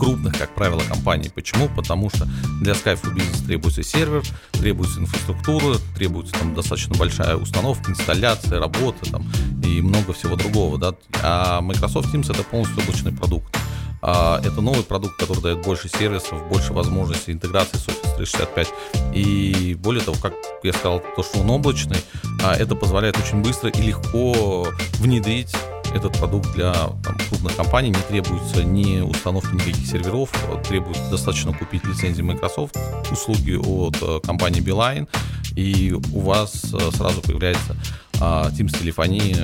крупных, 0.00 0.36
как 0.38 0.54
правило, 0.54 0.80
компаний. 0.88 1.30
Почему? 1.32 1.68
Потому 1.68 2.08
что 2.10 2.26
для 2.60 2.72
Skype 2.72 3.02
Business 3.14 3.46
требуется 3.46 3.82
сервер, 3.82 4.22
требуется 4.52 4.98
инфраструктура, 4.98 5.76
требуется 5.94 6.32
там 6.32 6.54
достаточно 6.54 6.96
большая 6.96 7.36
установка, 7.36 7.90
инсталляция, 7.90 8.58
работа 8.58 9.10
там, 9.10 9.30
и 9.62 9.80
много 9.82 10.12
всего 10.12 10.36
другого. 10.36 10.78
Да? 10.78 10.94
А 11.22 11.60
Microsoft 11.60 12.12
Teams 12.12 12.32
это 12.32 12.42
полностью 12.42 12.82
облачный 12.82 13.12
продукт. 13.12 13.54
А, 14.02 14.40
это 14.42 14.62
новый 14.62 14.82
продукт, 14.82 15.18
который 15.18 15.42
дает 15.42 15.62
больше 15.62 15.88
сервисов, 15.88 16.48
больше 16.48 16.72
возможностей 16.72 17.32
интеграции 17.32 17.76
с 17.76 17.86
Office 17.86 18.16
365. 18.16 18.68
И 19.14 19.76
более 19.78 20.02
того, 20.02 20.16
как 20.20 20.32
я 20.62 20.72
сказал, 20.72 21.02
то, 21.16 21.22
что 21.22 21.40
он 21.40 21.50
облачный, 21.50 21.98
а, 22.42 22.54
это 22.54 22.74
позволяет 22.74 23.18
очень 23.18 23.42
быстро 23.42 23.68
и 23.68 23.82
легко 23.82 24.66
внедрить 24.98 25.54
этот 25.94 26.18
продукт 26.18 26.52
для 26.54 26.72
там, 26.72 27.16
крупных 27.28 27.56
компаний 27.56 27.90
не 27.90 28.02
требуется 28.08 28.64
ни 28.64 29.00
установки 29.00 29.54
никаких 29.54 29.86
серверов, 29.86 30.30
требуется 30.68 31.10
достаточно 31.10 31.52
купить 31.52 31.84
лицензию 31.84 32.26
Microsoft, 32.26 32.76
услуги 33.10 33.56
от 33.56 33.96
э, 34.02 34.20
компании 34.24 34.62
Beeline, 34.62 35.08
и 35.56 35.94
у 36.12 36.20
вас 36.20 36.72
э, 36.72 36.90
сразу 36.92 37.20
появляется 37.22 37.76
а, 38.20 38.50
Teams 38.50 38.78
телефонии 38.78 39.36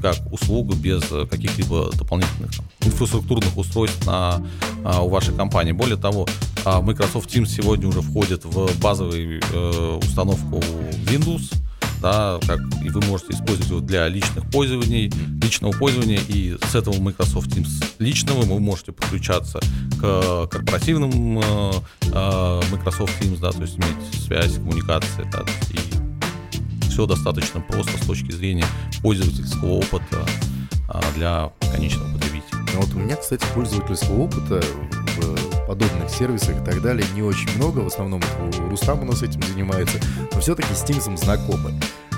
как 0.00 0.16
услугу 0.32 0.74
без 0.74 1.02
каких-либо 1.02 1.90
дополнительных 1.92 2.56
там, 2.56 2.66
инфраструктурных 2.80 3.56
устройств 3.56 4.06
на, 4.06 4.42
а, 4.84 5.02
у 5.02 5.08
вашей 5.08 5.34
компании. 5.34 5.72
Более 5.72 5.96
того, 5.96 6.26
а, 6.64 6.80
Microsoft 6.80 7.34
Teams 7.34 7.46
сегодня 7.46 7.88
уже 7.88 8.00
входит 8.00 8.44
в 8.44 8.78
базовую 8.80 9.40
э, 9.40 9.98
установку 10.02 10.58
Windows, 11.06 11.52
да, 12.00 12.38
как 12.46 12.60
и 12.82 12.88
вы 12.90 13.00
можете 13.02 13.32
использовать 13.32 13.68
его 13.68 13.80
для 13.80 14.08
личных 14.08 14.48
пользований, 14.50 15.10
личного 15.42 15.72
пользования, 15.72 16.20
и 16.28 16.56
с 16.70 16.74
этого 16.74 16.98
Microsoft 17.00 17.48
Teams 17.48 17.84
личного 17.98 18.42
вы 18.42 18.60
можете 18.60 18.92
подключаться 18.92 19.60
к 20.00 20.46
корпоративным 20.46 21.38
э, 21.38 21.72
э, 22.12 22.62
Microsoft 22.70 23.12
Teams, 23.20 23.38
да, 23.40 23.52
то 23.52 23.62
есть 23.62 23.76
иметь 23.76 24.24
связь, 24.24 24.54
коммуникации, 24.54 25.28
да, 25.32 25.44
и 25.70 26.88
все 26.88 27.06
достаточно 27.06 27.60
просто 27.60 27.92
с 28.02 28.06
точки 28.06 28.32
зрения 28.32 28.66
пользовательского 29.02 29.74
опыта 29.74 30.26
э, 30.88 31.00
для 31.16 31.52
конечного 31.72 32.12
потребителя. 32.14 32.58
Ну 32.74 32.80
вот 32.80 32.94
у 32.94 32.98
меня, 32.98 33.16
кстати, 33.16 33.44
пользовательского 33.54 34.22
опыта 34.22 34.62
в 35.16 35.47
подобных 35.68 36.08
сервисах 36.08 36.62
и 36.62 36.64
так 36.64 36.80
далее 36.80 37.06
не 37.14 37.22
очень 37.22 37.54
много. 37.56 37.80
В 37.80 37.86
основном 37.88 38.22
Рустам 38.70 39.02
у 39.02 39.04
нас 39.04 39.22
этим 39.22 39.42
занимается. 39.42 39.98
Но 40.32 40.40
все-таки 40.40 40.72
с 40.74 40.82
Teams 40.82 41.14
знакомы. 41.16 41.74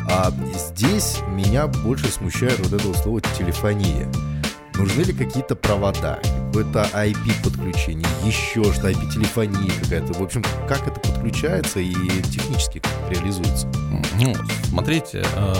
А 0.08 0.32
здесь 0.56 1.18
меня 1.28 1.66
больше 1.66 2.06
смущает 2.06 2.58
вот 2.60 2.72
это 2.72 2.86
вот 2.86 2.96
слово 2.96 3.20
телефония. 3.36 4.08
Нужны 4.74 5.02
ли 5.02 5.12
какие-то 5.12 5.56
провода, 5.56 6.20
какое-то 6.46 6.88
IP-подключение, 6.94 8.06
еще 8.24 8.72
что 8.72 8.88
IP-телефония 8.88 9.70
какая-то. 9.82 10.14
В 10.14 10.22
общем, 10.22 10.42
как 10.66 10.86
это 10.86 10.98
подключается 11.00 11.80
и 11.80 11.92
технически 12.22 12.78
как 12.78 13.10
реализуется? 13.10 13.70
Ну, 14.20 14.34
смотрите, 14.68 15.22
э, 15.34 15.54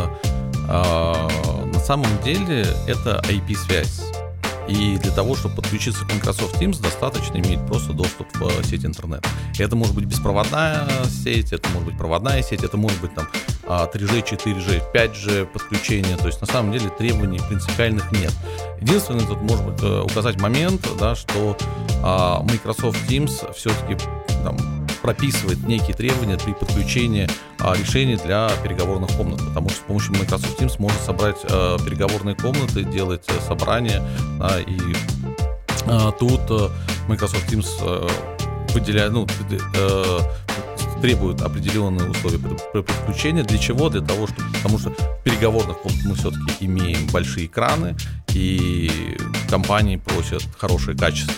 э, 0.68 1.66
на 1.66 1.80
самом 1.80 2.08
деле 2.24 2.66
это 2.86 3.20
IP-связь. 3.28 4.10
И 4.70 4.96
для 4.98 5.10
того, 5.10 5.34
чтобы 5.34 5.56
подключиться 5.56 6.04
к 6.04 6.14
Microsoft 6.14 6.60
Teams, 6.62 6.80
достаточно 6.80 7.38
иметь 7.38 7.58
просто 7.66 7.92
доступ 7.92 8.28
в 8.34 8.64
сеть 8.64 8.84
интернет. 8.84 9.26
Это 9.58 9.74
может 9.74 9.94
быть 9.94 10.04
беспроводная 10.04 10.86
сеть, 11.08 11.52
это 11.52 11.68
может 11.70 11.88
быть 11.88 11.98
проводная 11.98 12.40
сеть, 12.42 12.62
это 12.62 12.76
может 12.76 13.00
быть 13.00 13.12
там 13.14 13.26
3G, 13.66 14.24
4G, 14.24 14.92
5G 14.94 15.46
подключение. 15.46 16.16
То 16.16 16.28
есть 16.28 16.40
на 16.40 16.46
самом 16.46 16.72
деле 16.72 16.88
требований 16.90 17.40
принципиальных 17.48 18.12
нет. 18.12 18.32
Единственное, 18.80 19.26
тут 19.26 19.40
может 19.42 19.66
быть 19.66 19.82
указать 19.82 20.40
момент, 20.40 20.86
да, 20.98 21.14
что 21.14 21.56
а, 22.02 22.40
Microsoft 22.42 22.98
Teams 23.08 23.52
все-таки 23.54 23.96
там, 24.44 24.56
прописывает 25.02 25.66
некие 25.66 25.94
требования 25.94 26.36
при 26.38 26.52
подключении 26.52 27.28
а, 27.58 27.74
решений 27.74 28.16
для 28.16 28.50
переговорных 28.62 29.10
комнат, 29.16 29.40
потому 29.40 29.68
что 29.68 29.78
с 29.78 29.82
помощью 29.82 30.14
Microsoft 30.14 30.60
Teams 30.60 30.74
можно 30.78 30.98
собрать 31.00 31.38
а, 31.50 31.78
переговорные 31.78 32.36
комнаты, 32.36 32.84
делать 32.84 33.24
а, 33.28 33.40
собрания, 33.46 34.02
а, 34.40 34.58
и 34.60 34.78
а, 35.86 36.12
тут 36.12 36.40
а, 36.50 36.70
Microsoft 37.08 37.52
Teams 37.52 38.10
выделяет, 38.72 39.12
ну, 39.12 39.26
э, 39.50 40.20
требует 41.00 41.40
определенные 41.42 42.08
условия 42.10 42.38
при 42.72 42.82
подключении. 42.82 43.42
Для 43.42 43.58
чего? 43.58 43.88
Для 43.88 44.00
того, 44.00 44.26
чтобы, 44.26 44.48
потому 44.52 44.78
что 44.78 44.90
в 44.90 45.22
переговорных 45.24 45.78
комнатах 45.78 46.06
мы 46.06 46.14
все-таки 46.14 46.66
имеем 46.66 47.06
большие 47.08 47.46
экраны, 47.46 47.96
и 48.34 49.16
компании 49.48 49.96
просят 49.96 50.42
хорошее 50.58 50.96
качество. 50.96 51.34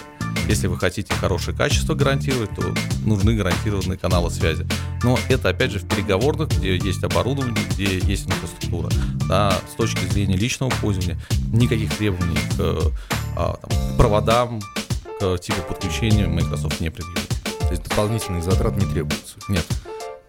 Если 0.49 0.67
вы 0.67 0.79
хотите 0.79 1.15
хорошее 1.15 1.57
качество 1.57 1.95
гарантировать, 1.95 2.51
то 2.55 2.63
нужны 3.07 3.35
гарантированные 3.35 3.97
каналы 3.97 4.31
связи. 4.31 4.67
Но 5.03 5.19
это, 5.29 5.49
опять 5.49 5.73
же, 5.73 5.79
в 5.79 5.89
переговорных, 5.89 6.49
где 6.49 6.77
есть 6.77 7.03
оборудование, 7.03 7.65
где 7.71 7.99
есть 7.99 8.27
инфраструктура. 8.27 8.91
Да, 9.29 9.59
с 9.71 9.75
точки 9.77 10.05
зрения 10.07 10.37
личного 10.37 10.71
пользования 10.81 11.19
никаких 11.53 11.97
требований 11.97 12.39
к, 12.57 12.93
а, 13.37 13.57
там, 13.57 13.97
проводам, 13.97 14.61
к 15.21 15.39
типу 15.39 15.63
подключения 15.69 16.27
Microsoft 16.27 16.81
не 16.81 16.91
предъявит. 16.91 17.29
То 17.61 17.71
есть 17.71 17.85
дополнительных 17.85 18.45
затрат 18.45 18.77
не 18.77 18.87
требуется? 18.87 19.39
Нет. 19.49 19.65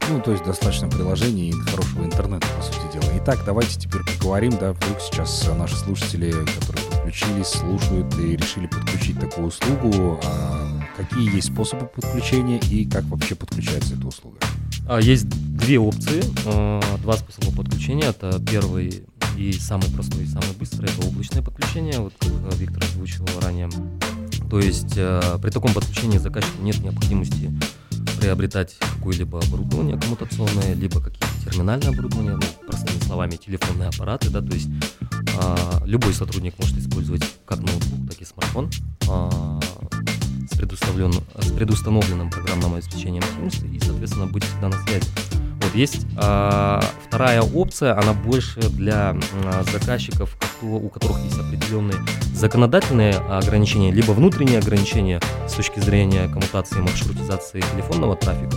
Ну, 0.09 0.21
то 0.21 0.31
есть 0.31 0.43
достаточно 0.43 0.89
приложений 0.89 1.49
и 1.49 1.69
хорошего 1.69 2.03
интернета, 2.03 2.47
по 2.57 2.63
сути 2.63 2.93
дела. 2.93 3.09
Итак, 3.23 3.39
давайте 3.45 3.79
теперь 3.79 4.01
поговорим, 4.17 4.51
да, 4.59 4.73
вдруг 4.73 4.99
сейчас 4.99 5.47
наши 5.57 5.75
слушатели, 5.75 6.31
которые 6.31 6.92
подключились, 7.03 7.47
слушают 7.47 8.17
и 8.17 8.35
решили 8.35 8.67
подключить 8.67 9.19
такую 9.19 9.47
услугу. 9.47 10.19
А 10.23 10.67
какие 10.95 11.35
есть 11.35 11.53
способы 11.53 11.87
подключения 11.87 12.59
и 12.59 12.85
как 12.89 13.03
вообще 13.05 13.35
подключается 13.35 13.95
эта 13.95 14.07
услуга? 14.07 14.37
А, 14.87 14.99
есть 14.99 15.27
две 15.27 15.79
опции, 15.79 16.23
а, 16.45 16.81
два 16.99 17.17
способа 17.17 17.55
подключения. 17.55 18.05
Это 18.05 18.39
первый 18.39 19.03
и 19.37 19.51
самый 19.53 19.89
простой, 19.91 20.23
и 20.23 20.27
самый 20.27 20.53
быстрый, 20.57 20.89
это 20.89 21.05
облачное 21.05 21.41
подключение, 21.41 21.99
вот 21.99 22.13
как 22.19 22.55
Виктор 22.55 22.83
озвучил 22.83 23.25
ранее. 23.41 23.69
То 24.49 24.59
есть 24.59 24.93
при 24.93 25.49
таком 25.49 25.73
подключении 25.73 26.19
заказчику 26.19 26.61
нет 26.61 26.79
необходимости 26.79 27.51
приобретать 28.19 28.77
какое-либо 28.79 29.39
оборудование 29.39 29.99
коммутационное, 29.99 30.75
либо 30.75 31.01
какие-то 31.01 31.27
терминальное 31.43 31.89
оборудование, 31.89 32.35
ну, 32.35 32.67
простыми 32.67 32.99
словами, 32.99 33.31
телефонные 33.31 33.89
аппараты, 33.89 34.29
да, 34.29 34.41
то 34.41 34.53
есть 34.53 34.69
любой 35.85 36.13
сотрудник 36.13 36.57
может 36.59 36.77
использовать 36.77 37.23
как 37.45 37.59
ноутбук, 37.59 38.09
так 38.09 38.21
и 38.21 38.25
смартфон 38.25 38.69
а, 39.09 39.59
с, 40.49 40.57
предустановлен, 40.57 41.13
с 41.37 41.51
предустановленным 41.51 42.29
программным 42.29 42.75
обеспечением 42.75 43.23
Teams 43.23 43.67
и, 43.69 43.79
соответственно, 43.79 44.27
быть 44.27 44.43
всегда 44.43 44.69
на 44.69 44.81
связи. 44.83 45.05
Вот 45.61 45.75
есть 45.75 46.05
а, 46.17 46.83
вторая 47.07 47.41
опция, 47.41 47.97
она 47.97 48.13
больше 48.13 48.61
для 48.69 49.15
а, 49.45 49.63
заказчиков, 49.71 50.35
у 50.61 50.89
которых 50.89 51.19
есть 51.23 51.37
определенные 51.37 51.97
законодательные 52.33 53.13
ограничения, 53.13 53.91
либо 53.91 54.11
внутренние 54.11 54.59
ограничения 54.59 55.19
с 55.47 55.53
точки 55.53 55.79
зрения 55.79 56.27
коммутации 56.27 56.79
и 56.79 56.81
маршрутизации 56.81 57.61
телефонного 57.73 58.15
трафика. 58.15 58.55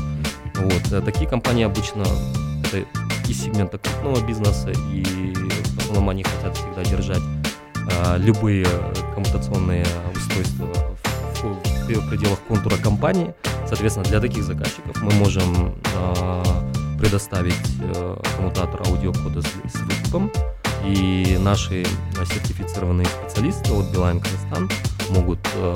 Вот. 0.56 0.92
Э, 0.92 1.00
такие 1.02 1.28
компании 1.28 1.64
обычно 1.64 2.04
это 2.64 2.85
из 3.28 3.42
сегмента 3.42 3.78
крупного 3.78 4.26
бизнеса, 4.26 4.73
и 4.92 5.35
основном 5.96 6.10
они 6.10 6.22
хотят 6.22 6.56
всегда 6.56 6.84
держать 6.84 7.22
а, 7.90 8.16
любые 8.18 8.66
коммутационные 9.14 9.86
устройства 10.14 10.66
в, 10.66 11.42
в, 11.42 11.88
в 11.88 12.10
пределах 12.10 12.38
контура 12.48 12.76
компании. 12.76 13.34
Соответственно, 13.66 14.04
для 14.04 14.20
таких 14.20 14.44
заказчиков 14.44 15.00
мы 15.02 15.12
можем 15.14 15.74
а, 15.96 16.42
предоставить 16.98 17.54
э, 17.80 18.16
коммутатор 18.36 18.80
аудиокода 18.86 19.42
с, 19.42 19.46
с 19.46 19.80
выкупом, 19.80 20.32
и 20.86 21.36
наши 21.40 21.84
сертифицированные 22.25 23.06
специалисты 23.06 23.71
от 23.75 23.84
Beeline 23.94 24.23
Казахстан 24.23 24.71
могут 25.10 25.38
э, 25.56 25.75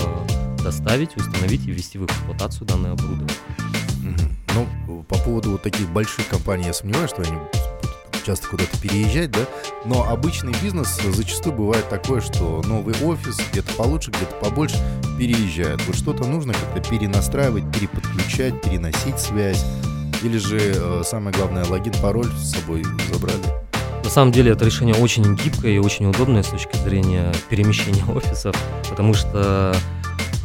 доставить, 0.64 1.14
установить 1.16 1.66
и 1.66 1.72
ввести 1.72 1.98
в 1.98 2.06
эксплуатацию 2.06 2.66
данное 2.66 2.92
оборудование. 2.92 3.36
Ну, 4.54 5.02
по 5.02 5.18
поводу 5.18 5.52
вот 5.52 5.62
таких 5.62 5.90
больших 5.90 6.26
компаний 6.28 6.64
я 6.66 6.72
сомневаюсь, 6.72 7.10
что 7.10 7.22
они 7.22 7.38
часто 8.30 8.46
куда-то 8.46 8.78
переезжать, 8.78 9.32
да, 9.32 9.40
но 9.84 10.08
обычный 10.08 10.54
бизнес 10.62 11.00
зачастую 11.02 11.56
бывает 11.56 11.88
такое, 11.88 12.20
что 12.20 12.62
новый 12.64 12.94
офис 13.02 13.38
где-то 13.50 13.72
получше, 13.74 14.12
где-то 14.12 14.36
побольше 14.36 14.76
переезжает. 15.18 15.84
Вот 15.88 15.96
что-то 15.96 16.24
нужно 16.24 16.52
как-то 16.52 16.80
перенастраивать, 16.88 17.64
переподключать, 17.74 18.62
переносить 18.62 19.18
связь, 19.18 19.64
или 20.22 20.38
же 20.38 20.58
э, 20.60 21.02
самое 21.04 21.34
главное, 21.36 21.64
логин, 21.64 21.92
пароль 22.00 22.28
с 22.38 22.52
собой 22.52 22.84
забрали? 23.12 23.42
На 24.04 24.10
самом 24.10 24.30
деле 24.30 24.52
это 24.52 24.64
решение 24.64 24.94
очень 24.94 25.34
гибкое 25.34 25.72
и 25.72 25.78
очень 25.78 26.06
удобное 26.06 26.44
с 26.44 26.48
точки 26.48 26.76
зрения 26.76 27.32
перемещения 27.48 28.04
офисов, 28.14 28.54
потому 28.88 29.12
что, 29.12 29.74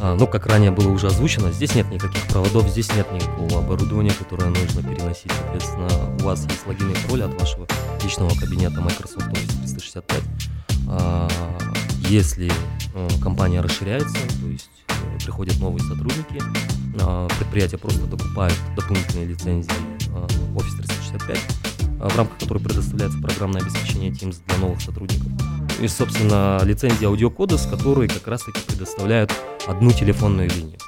а, 0.06 0.14
ну, 0.14 0.28
как 0.28 0.46
ранее 0.46 0.70
было 0.70 0.88
уже 0.88 1.08
озвучено, 1.08 1.50
здесь 1.50 1.74
нет 1.74 1.90
никаких 1.90 2.22
проводов, 2.28 2.68
здесь 2.68 2.94
нет 2.94 3.10
никакого 3.12 3.58
оборудования, 3.58 4.12
которое 4.12 4.50
нужно 4.50 4.80
переносить. 4.82 5.32
Соответственно, 5.32 5.88
у 6.20 6.22
вас 6.22 6.44
есть 6.44 6.64
логин 6.64 6.92
и 6.92 6.94
пароль 6.94 7.24
от 7.24 7.40
вашего 7.40 7.66
личного 8.04 8.30
кабинета 8.38 8.80
Microsoft 8.80 9.26
Office 9.26 9.58
365. 9.74 10.22
А, 10.88 11.28
если 12.08 12.52
э, 12.94 13.08
компания 13.20 13.60
расширяется, 13.60 14.14
то 14.14 14.46
есть 14.46 14.70
э, 14.88 15.24
приходят 15.24 15.58
новые 15.58 15.82
сотрудники, 15.82 16.40
а, 17.00 17.26
предприятие 17.40 17.78
просто 17.78 18.06
докупает 18.06 18.54
дополнительные 18.76 19.26
лицензии 19.26 19.72
Office 20.54 20.76
365, 20.76 21.38
а, 21.98 22.08
в 22.08 22.16
рамках 22.16 22.38
которой 22.38 22.62
предоставляется 22.62 23.18
программное 23.18 23.60
обеспечение 23.60 24.12
Teams 24.12 24.36
для 24.46 24.56
новых 24.58 24.80
сотрудников. 24.80 25.32
И, 25.80 25.88
собственно, 25.88 26.60
лицензия 26.64 27.08
аудиокода, 27.08 27.58
с 27.58 27.66
которой 27.66 28.08
как 28.08 28.26
раз-таки 28.26 28.60
предоставляют 28.66 29.32
одну 29.66 29.90
телефонную 29.90 30.48
линию. 30.48 30.78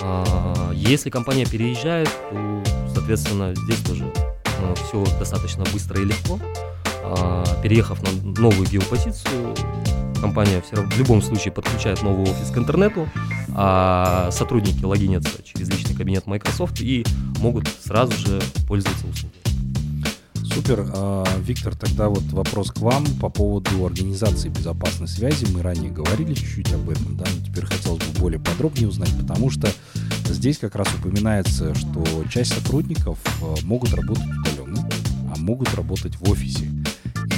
Вот. 0.00 0.74
Если 0.74 1.10
компания 1.10 1.46
переезжает, 1.46 2.08
то, 2.30 2.62
соответственно, 2.94 3.54
здесь 3.54 3.80
тоже 3.80 4.12
все 4.86 5.04
достаточно 5.18 5.64
быстро 5.72 6.00
и 6.00 6.04
легко. 6.04 6.38
Переехав 7.62 8.02
на 8.02 8.10
новую 8.40 8.68
геопозицию, 8.68 9.54
компания 10.20 10.62
все 10.66 10.76
равно 10.76 10.90
в 10.90 10.98
любом 10.98 11.22
случае 11.22 11.52
подключает 11.52 12.02
новый 12.02 12.22
офис 12.22 12.50
к 12.50 12.58
интернету, 12.58 13.08
а 13.54 14.30
сотрудники 14.30 14.84
логинятся 14.84 15.42
через 15.42 15.68
личный 15.70 15.96
кабинет 15.96 16.26
Microsoft 16.26 16.80
и 16.80 17.04
могут 17.38 17.68
сразу 17.84 18.12
же 18.12 18.40
пользоваться 18.68 19.06
услугой. 19.06 19.31
Супер. 20.54 20.86
А, 20.94 21.24
Виктор, 21.40 21.74
тогда 21.74 22.08
вот 22.08 22.24
вопрос 22.24 22.70
к 22.70 22.78
вам 22.78 23.06
по 23.20 23.30
поводу 23.30 23.86
организации 23.86 24.50
безопасной 24.50 25.08
связи. 25.08 25.46
Мы 25.50 25.62
ранее 25.62 25.90
говорили 25.90 26.34
чуть-чуть 26.34 26.72
об 26.74 26.90
этом, 26.90 27.16
да, 27.16 27.24
но 27.24 27.46
теперь 27.46 27.64
хотелось 27.64 28.04
бы 28.04 28.20
более 28.20 28.38
подробнее 28.38 28.88
узнать, 28.88 29.10
потому 29.18 29.50
что 29.50 29.68
здесь 30.26 30.58
как 30.58 30.74
раз 30.74 30.88
упоминается, 30.94 31.74
что 31.74 32.04
часть 32.30 32.52
сотрудников 32.52 33.18
а, 33.42 33.54
могут 33.62 33.94
работать 33.94 34.24
удаленно, 34.24 34.88
а 35.34 35.38
могут 35.38 35.74
работать 35.74 36.16
в 36.16 36.30
офисе. 36.30 36.68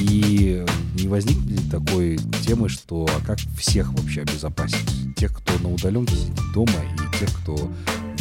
И 0.01 0.65
не 0.95 1.07
возникнет 1.07 1.63
ли 1.63 1.71
такой 1.71 2.19
темы, 2.45 2.69
что 2.69 3.07
а 3.09 3.25
как 3.25 3.39
всех 3.57 3.93
вообще 3.93 4.23
обезопасить? 4.23 5.15
Тех, 5.17 5.33
кто 5.33 5.57
на 5.63 5.73
удаленке 5.73 6.17
сидит 6.17 6.53
дома, 6.53 6.73
и 6.73 7.19
тех, 7.19 7.31
кто 7.43 7.71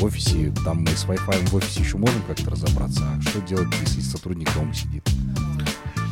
в 0.04 0.06
офисе, 0.06 0.52
там 0.66 0.84
мы 0.84 0.90
с 0.90 1.06
Wi-Fi 1.06 1.48
в 1.48 1.56
офисе 1.56 1.80
еще 1.80 1.98
можем 1.98 2.22
как-то 2.24 2.52
разобраться, 2.52 3.02
а 3.06 3.22
что 3.22 3.40
делать, 3.40 3.70
если 3.80 4.02
сотрудник 4.02 4.54
дома 4.54 4.74
сидит? 4.74 5.08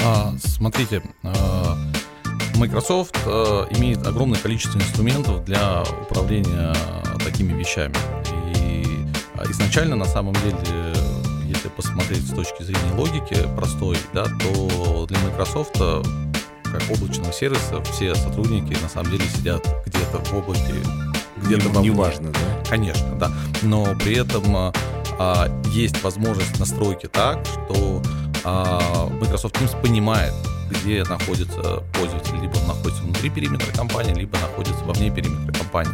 А, 0.02 0.34
смотрите, 0.42 1.04
а, 1.24 1.78
Microsoft 2.56 3.18
а, 3.26 3.68
имеет 3.76 4.08
огромное 4.08 4.40
количество 4.40 4.78
инструментов 4.78 5.44
для 5.44 5.84
управления 6.04 6.74
такими 7.26 7.52
вещами. 7.52 7.94
И 8.56 8.86
а, 9.36 9.44
изначально, 9.52 9.98
на 9.98 10.06
самом 10.06 10.36
деле, 10.36 10.94
если 11.46 11.68
посмотреть 11.68 12.26
с 12.26 12.34
точки 12.34 12.64
зрения 12.64 12.94
логики 12.96 13.46
простой, 13.58 13.98
да, 14.14 14.24
то 14.24 15.06
для 15.06 15.20
Microsoft 15.20 15.78
как 15.78 16.82
облачного 16.90 17.34
сервиса 17.34 17.84
все 17.92 18.16
сотрудники 18.16 18.82
на 18.82 18.88
самом 18.88 19.12
деле 19.12 19.26
сидят 19.36 19.68
где-то 19.86 20.20
в 20.24 20.34
облаке, 20.34 20.76
где-то 21.44 21.70
не, 21.80 21.90
Неважно, 21.90 22.32
да? 22.32 22.70
Конечно, 22.70 23.16
да. 23.16 23.32
Но 23.62 23.96
при 23.96 24.18
этом 24.18 24.74
а, 25.20 25.62
есть 25.72 26.02
возможность 26.04 26.60
настройки 26.60 27.08
так, 27.08 27.46
что 27.46 28.02
а, 28.44 29.08
Microsoft 29.20 29.56
Teams 29.56 29.80
понимает, 29.82 30.34
где 30.70 31.04
находится 31.04 31.84
пользователь. 31.94 32.36
Либо 32.42 32.58
он 32.58 32.68
находится 32.68 33.04
внутри 33.04 33.30
периметра 33.30 33.72
компании, 33.72 34.14
либо 34.14 34.38
находится 34.40 34.84
вовне 34.84 35.12
периметра 35.12 35.54
компании. 35.54 35.94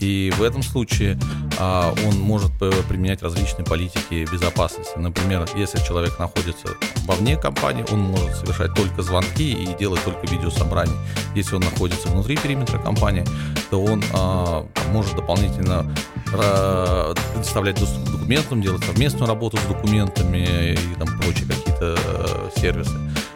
И 0.00 0.32
в 0.36 0.42
этом 0.42 0.62
случае 0.62 1.18
а, 1.58 1.94
он 2.06 2.18
может 2.18 2.52
применять 2.88 3.22
различные 3.22 3.64
политики 3.64 4.26
безопасности. 4.30 4.96
Например, 4.96 5.46
если 5.56 5.78
человек 5.78 6.18
находится 6.18 6.68
вовне 7.04 7.36
компании, 7.36 7.84
он 7.90 8.00
может 8.00 8.36
совершать 8.36 8.74
только 8.74 9.02
звонки 9.02 9.52
и 9.52 9.76
делать 9.76 10.02
только 10.04 10.26
видеособрания. 10.26 10.96
Если 11.34 11.54
он 11.56 11.62
находится 11.62 12.08
внутри 12.08 12.36
периметра 12.36 12.78
компании, 12.78 13.24
то 13.70 13.82
он 13.82 14.02
а, 14.12 14.66
может 14.92 15.16
дополнительно 15.16 15.90
предоставлять 16.30 17.80
доступ 17.80 18.04
к 18.06 18.12
документам, 18.12 18.60
делать 18.60 18.84
совместную 18.84 19.26
работу 19.26 19.56
с 19.56 19.62
документами 19.62 20.74
и 20.74 20.94
там 20.98 21.08
прочие 21.18 21.46
какие-то 21.46 21.96
э, 21.96 22.50
сервисы. 22.60 22.92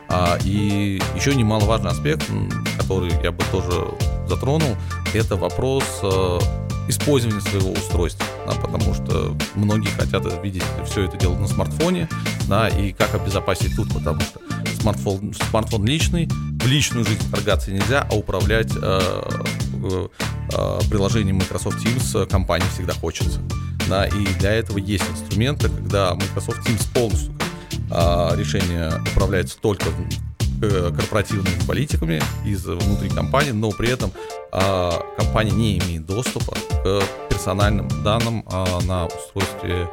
А, 0.09 0.37
и 0.45 1.01
еще 1.17 1.35
немаловажный 1.35 1.91
аспект, 1.91 2.31
который 2.79 3.11
я 3.23 3.33
бы 3.33 3.43
тоже 3.51 3.73
затронул, 4.29 4.77
это 5.15 5.37
вопрос 5.37 5.85
э, 6.03 6.39
использования 6.89 7.41
своего 7.41 7.73
устройства, 7.73 8.27
да, 8.47 8.55
потому 8.55 8.95
что 8.95 9.37
многие 9.55 9.91
хотят 9.91 10.25
видеть 10.43 10.65
все 10.87 11.05
это 11.05 11.17
дело 11.17 11.37
на 11.37 11.47
смартфоне, 11.47 12.09
да, 12.49 12.69
и 12.69 12.93
как 12.93 13.15
обезопасить 13.15 13.75
тут, 13.77 13.93
потому 13.93 14.21
что 14.21 14.41
смартфон, 14.81 15.33
смартфон 15.51 15.85
личный, 15.85 16.29
в 16.29 16.67
личную 16.67 17.05
жизнь 17.05 17.23
вторгаться 17.23 17.71
нельзя, 17.71 18.07
а 18.11 18.15
управлять 18.15 18.73
э, 18.75 19.01
э, 19.83 20.09
приложением 20.89 21.37
Microsoft 21.37 21.85
Teams 21.85 22.27
компании 22.27 22.67
всегда 22.75 22.95
хочется. 22.95 23.41
Да, 23.89 24.07
и 24.07 24.25
для 24.39 24.53
этого 24.53 24.79
есть 24.79 25.05
инструменты, 25.11 25.69
когда 25.69 26.15
Microsoft 26.15 26.67
Teams 26.69 26.93
полностью 26.93 27.35
э, 27.91 28.37
решение 28.37 28.93
управляется 29.13 29.59
только 29.61 29.87
Э, 29.87 30.32
корпоративными 30.69 31.59
политиками 31.67 32.23
из 32.45 32.65
внутри 32.65 33.09
компании, 33.09 33.51
но 33.51 33.71
при 33.71 33.91
этом 33.91 34.13
а, 34.53 35.03
компания 35.17 35.51
не 35.51 35.79
имеет 35.79 36.07
доступа 36.07 36.55
к 36.55 37.03
персональным 37.29 37.89
данным 38.05 38.45
а, 38.47 38.81
на 38.83 39.07
устройстве 39.07 39.89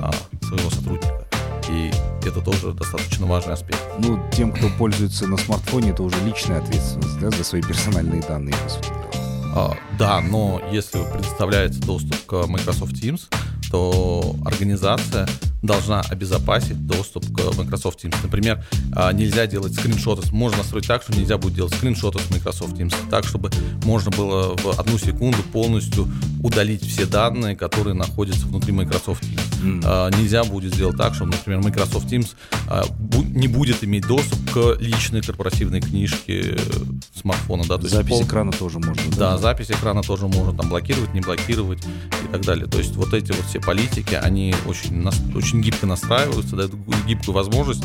а, 0.00 0.10
своего 0.46 0.70
сотрудника. 0.70 1.26
И 1.68 1.90
это 2.26 2.40
тоже 2.40 2.72
достаточно 2.72 3.26
важный 3.26 3.54
аспект. 3.54 3.80
Ну, 3.98 4.22
тем, 4.32 4.52
кто 4.52 4.68
пользуется 4.78 5.26
на 5.26 5.36
смартфоне, 5.36 5.90
это 5.90 6.02
уже 6.02 6.16
личная 6.24 6.60
ответственность 6.60 7.18
да, 7.18 7.30
за 7.30 7.42
свои 7.42 7.62
персональные 7.62 8.22
данные, 8.22 8.54
по 8.62 8.68
сути 8.68 8.88
дела. 8.88 9.76
Да, 9.98 10.20
но 10.20 10.60
если 10.72 10.98
предоставляется 11.12 11.80
доступ 11.80 12.16
к 12.26 12.46
Microsoft 12.46 12.92
Teams, 12.94 13.22
то 13.70 14.34
организация 14.44 15.28
должна 15.64 16.02
обезопасить 16.02 16.86
доступ 16.86 17.24
к 17.34 17.56
Microsoft 17.56 18.04
Teams. 18.04 18.16
Например, 18.22 18.64
а, 18.94 19.12
нельзя 19.12 19.46
делать 19.46 19.74
скриншоты. 19.74 20.22
Можно 20.32 20.58
настроить 20.58 20.86
так, 20.86 21.02
что 21.02 21.12
нельзя 21.14 21.38
будет 21.38 21.54
делать 21.54 21.74
скриншоты 21.74 22.18
с 22.18 22.30
Microsoft 22.30 22.74
Teams. 22.74 22.94
Так, 23.10 23.24
чтобы 23.24 23.50
можно 23.84 24.10
было 24.10 24.56
в 24.56 24.78
одну 24.78 24.98
секунду 24.98 25.38
полностью 25.52 26.08
удалить 26.42 26.86
все 26.86 27.06
данные, 27.06 27.56
которые 27.56 27.94
находятся 27.94 28.46
внутри 28.46 28.72
Microsoft 28.72 29.22
Teams. 29.22 29.80
Mm. 29.82 30.20
Нельзя 30.20 30.44
будет 30.44 30.74
сделать 30.74 30.96
так, 30.96 31.14
чтобы, 31.14 31.32
например, 31.32 31.62
Microsoft 31.62 32.12
Teams 32.12 32.34
а, 32.68 32.84
не 33.34 33.48
будет 33.48 33.82
иметь 33.82 34.06
доступ 34.06 34.38
к 34.50 34.76
личной 34.80 35.22
корпоративной 35.22 35.80
книжке 35.80 36.58
смартфона. 37.18 37.64
Да? 37.66 37.78
То 37.78 37.88
запись 37.88 38.10
есть, 38.10 38.28
экрана 38.28 38.52
тоже 38.52 38.78
можно. 38.78 39.02
Да, 39.16 39.32
да, 39.32 39.38
запись 39.38 39.70
экрана 39.70 40.02
тоже 40.02 40.28
можно 40.28 40.52
там 40.52 40.68
блокировать, 40.68 41.14
не 41.14 41.20
блокировать 41.20 41.82
и 41.82 42.32
так 42.32 42.42
далее. 42.42 42.66
То 42.66 42.78
есть 42.78 42.94
вот 42.96 43.14
эти 43.14 43.32
вот 43.32 43.44
все 43.46 43.60
политики, 43.60 44.14
они 44.14 44.54
очень, 44.66 45.08
очень 45.34 45.53
гибко 45.60 45.86
настраиваются, 45.86 46.56
дают 46.56 46.72
гибкую 47.06 47.34
возможность. 47.34 47.82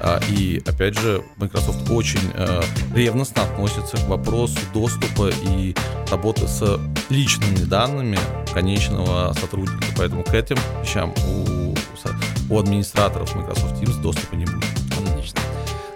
А, 0.00 0.20
и, 0.28 0.62
опять 0.64 0.96
же, 0.98 1.22
Microsoft 1.36 1.90
очень 1.90 2.20
э, 2.34 2.62
ревностно 2.94 3.42
относится 3.42 3.96
к 3.96 4.08
вопросу 4.08 4.58
доступа 4.72 5.30
и 5.30 5.74
работы 6.10 6.46
с 6.46 6.80
личными 7.08 7.64
данными 7.64 8.18
конечного 8.52 9.34
сотрудника. 9.40 9.86
Поэтому 9.96 10.22
к 10.22 10.32
этим 10.34 10.56
вещам 10.82 11.12
у, 11.26 11.74
у 12.48 12.58
администраторов 12.58 13.34
Microsoft 13.34 13.82
Teams 13.82 14.00
доступа 14.00 14.36
не 14.36 14.44
будет. 14.44 14.64
Отлично. 14.96 15.40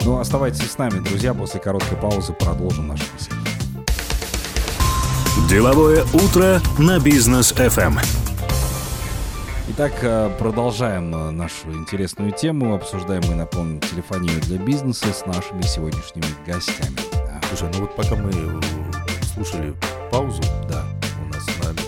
Ну, 0.04 0.18
оставайтесь 0.18 0.68
с 0.68 0.78
нами, 0.78 0.98
друзья. 0.98 1.32
После 1.32 1.60
короткой 1.60 1.96
паузы 1.96 2.32
продолжим 2.32 2.88
нашу 2.88 3.04
беседу. 3.16 3.36
Деловое 5.48 6.04
утро 6.12 6.60
на 6.78 6.98
бизнес 6.98 7.52
FM. 7.52 8.21
Итак, 9.74 9.92
э, 10.02 10.30
продолжаем 10.38 11.14
э, 11.14 11.30
нашу 11.30 11.72
интересную 11.72 12.32
тему. 12.32 12.74
Обсуждаем 12.74 13.22
мы, 13.26 13.36
напомню, 13.36 13.80
телефонию 13.80 14.38
для 14.42 14.58
бизнеса 14.58 15.06
с 15.14 15.24
нашими 15.24 15.62
сегодняшними 15.62 16.26
гостями. 16.46 16.94
Слушай, 17.48 17.70
ну 17.72 17.80
вот 17.80 17.96
пока 17.96 18.14
мы 18.16 18.30
э, 18.34 18.60
слушали 19.32 19.74
паузу, 20.10 20.42
да, 20.68 20.84
у 21.24 21.32
нас 21.32 21.44
с 21.44 21.64
нами, 21.64 21.78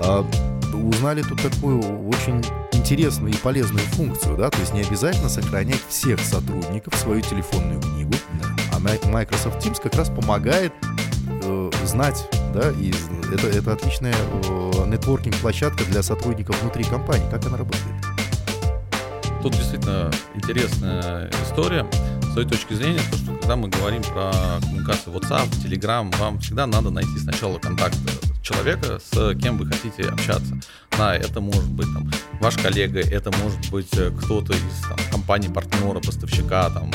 а, 0.00 0.26
узнали 0.74 1.22
тут 1.22 1.40
такую 1.40 2.08
очень 2.08 2.42
интересную 2.72 3.32
и 3.32 3.36
полезную 3.36 3.86
функцию, 3.90 4.36
да, 4.36 4.50
то 4.50 4.58
есть 4.58 4.74
не 4.74 4.80
обязательно 4.80 5.28
сохранять 5.28 5.80
всех 5.88 6.18
сотрудников 6.18 6.92
в 6.94 6.98
свою 6.98 7.20
телефонную 7.20 7.80
книгу, 7.80 8.14
да. 8.40 8.48
а 8.74 8.80
Microsoft 8.80 9.64
Teams 9.64 9.80
как 9.80 9.94
раз 9.94 10.08
помогает 10.08 10.72
э, 11.44 11.70
знать 11.84 12.28
да, 12.52 12.72
и 12.72 12.92
это, 13.32 13.46
это 13.48 13.72
отличная 13.72 14.14
э, 14.14 14.86
нетворкинг-площадка 14.86 15.84
для 15.84 16.02
сотрудников 16.02 16.60
внутри 16.62 16.84
компании. 16.84 17.28
Как 17.30 17.44
она 17.46 17.56
работает? 17.56 17.94
Тут 19.42 19.54
действительно 19.54 20.10
интересная 20.34 21.30
история 21.44 21.86
с 22.22 22.34
той 22.34 22.46
точки 22.46 22.74
зрения, 22.74 23.00
то, 23.10 23.16
что 23.16 23.32
когда 23.34 23.56
мы 23.56 23.68
говорим 23.68 24.02
про 24.02 24.30
коммуникацию 24.60 25.14
WhatsApp, 25.14 25.50
Telegram, 25.64 26.16
вам 26.18 26.38
всегда 26.38 26.66
надо 26.66 26.90
найти 26.90 27.18
сначала 27.18 27.58
контакт 27.58 27.98
человека, 28.42 29.00
с 29.00 29.34
кем 29.34 29.58
вы 29.58 29.66
хотите 29.66 30.04
общаться. 30.04 30.58
Да, 30.96 31.16
это 31.16 31.40
может 31.40 31.70
быть 31.70 31.86
там, 31.92 32.10
ваш 32.40 32.56
коллега, 32.56 33.00
это 33.00 33.30
может 33.38 33.70
быть 33.70 33.92
э, 33.94 34.10
кто-то 34.10 34.52
из 34.52 34.80
там, 34.82 34.98
компании, 35.10 35.48
партнера, 35.48 36.00
поставщика, 36.00 36.70
там, 36.70 36.90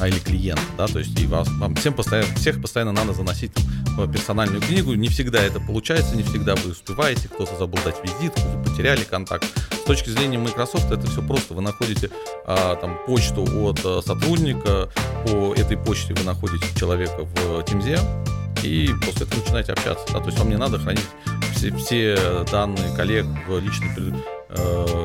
а, 0.00 0.08
или 0.08 0.18
клиента, 0.18 0.62
да, 0.76 0.86
то 0.86 0.98
есть 0.98 1.18
и 1.20 1.26
вас, 1.26 1.48
вам 1.48 1.74
всем 1.74 1.94
постоянно, 1.94 2.34
всех 2.34 2.60
постоянно 2.60 2.92
надо 2.92 3.12
заносить 3.12 3.52
в 3.96 4.10
персональную 4.10 4.60
книгу, 4.60 4.94
не 4.94 5.08
всегда 5.08 5.40
это 5.42 5.60
получается, 5.60 6.16
не 6.16 6.22
всегда 6.22 6.54
вы 6.56 6.72
успеваете, 6.72 7.28
кто-то 7.28 7.56
забыл 7.56 7.78
дать 7.84 7.96
визитку, 8.02 8.40
вы 8.40 8.62
потеряли 8.64 9.04
контакт. 9.04 9.46
С 9.72 9.84
точки 9.86 10.10
зрения 10.10 10.38
Microsoft 10.38 10.90
это 10.90 11.06
все 11.06 11.22
просто, 11.22 11.54
вы 11.54 11.62
находите 11.62 12.10
а, 12.44 12.76
там 12.76 12.98
почту 13.06 13.42
от 13.64 13.80
а, 13.84 14.02
сотрудника, 14.02 14.90
по 15.26 15.54
этой 15.54 15.76
почте 15.76 16.14
вы 16.14 16.24
находите 16.24 16.66
человека 16.78 17.22
в 17.22 17.60
Teams, 17.60 17.98
и 18.62 18.90
после 19.04 19.26
этого 19.26 19.40
начинаете 19.40 19.72
общаться. 19.72 20.04
Да? 20.12 20.20
То 20.20 20.26
есть 20.26 20.38
вам 20.38 20.48
не 20.48 20.56
надо 20.56 20.78
хранить 20.78 21.06
все, 21.54 21.74
все 21.76 22.44
данные 22.50 22.94
коллег 22.96 23.26
в 23.48 23.58
личной 23.58 23.94
э, 24.56 24.96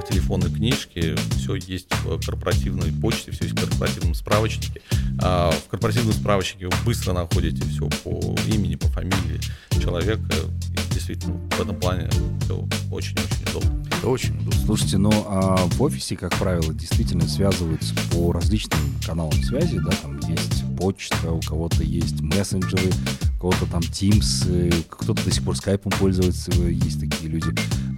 книжке, 0.61 1.15
все 1.37 1.55
есть 1.55 1.87
в 2.03 2.23
корпоративной 2.23 2.91
почте, 2.91 3.31
все 3.31 3.45
есть 3.45 3.57
в 3.57 3.65
корпоративном 3.65 4.13
справочнике. 4.13 4.81
А 5.19 5.49
в 5.49 5.69
корпоративном 5.69 6.13
справочнике 6.13 6.67
вы 6.67 6.73
быстро 6.85 7.13
находите 7.13 7.65
все 7.65 7.89
по 8.03 8.35
имени, 8.47 8.75
по 8.75 8.87
фамилии 8.87 9.39
человека. 9.81 10.21
И 10.69 10.93
действительно, 10.93 11.37
в 11.49 11.59
этом 11.59 11.79
плане 11.79 12.09
все 12.41 12.63
очень-очень 12.91 13.49
удобно. 13.49 13.85
Это 13.97 14.07
очень 14.07 14.35
удобно. 14.35 14.65
Слушайте, 14.65 14.97
ну 14.99 15.11
а 15.27 15.55
в 15.57 15.81
офисе, 15.81 16.15
как 16.15 16.37
правило, 16.37 16.71
действительно 16.73 17.27
связываются 17.27 17.95
по 18.11 18.31
различным 18.31 18.79
каналам 19.03 19.41
связи, 19.43 19.79
да, 19.79 19.91
там 20.03 20.19
есть 20.29 20.63
почта, 20.77 21.31
у 21.31 21.41
кого-то 21.41 21.83
есть 21.83 22.21
мессенджеры, 22.21 22.91
у 23.37 23.39
кого-то 23.39 23.65
там 23.65 23.81
Teams, 23.81 24.45
э, 24.47 24.71
кто-то 24.89 25.23
до 25.23 25.31
сих 25.31 25.43
пор 25.43 25.57
скайпом 25.57 25.91
пользуется, 25.91 26.51
есть 26.51 26.99
такие 26.99 27.31
люди. 27.31 27.51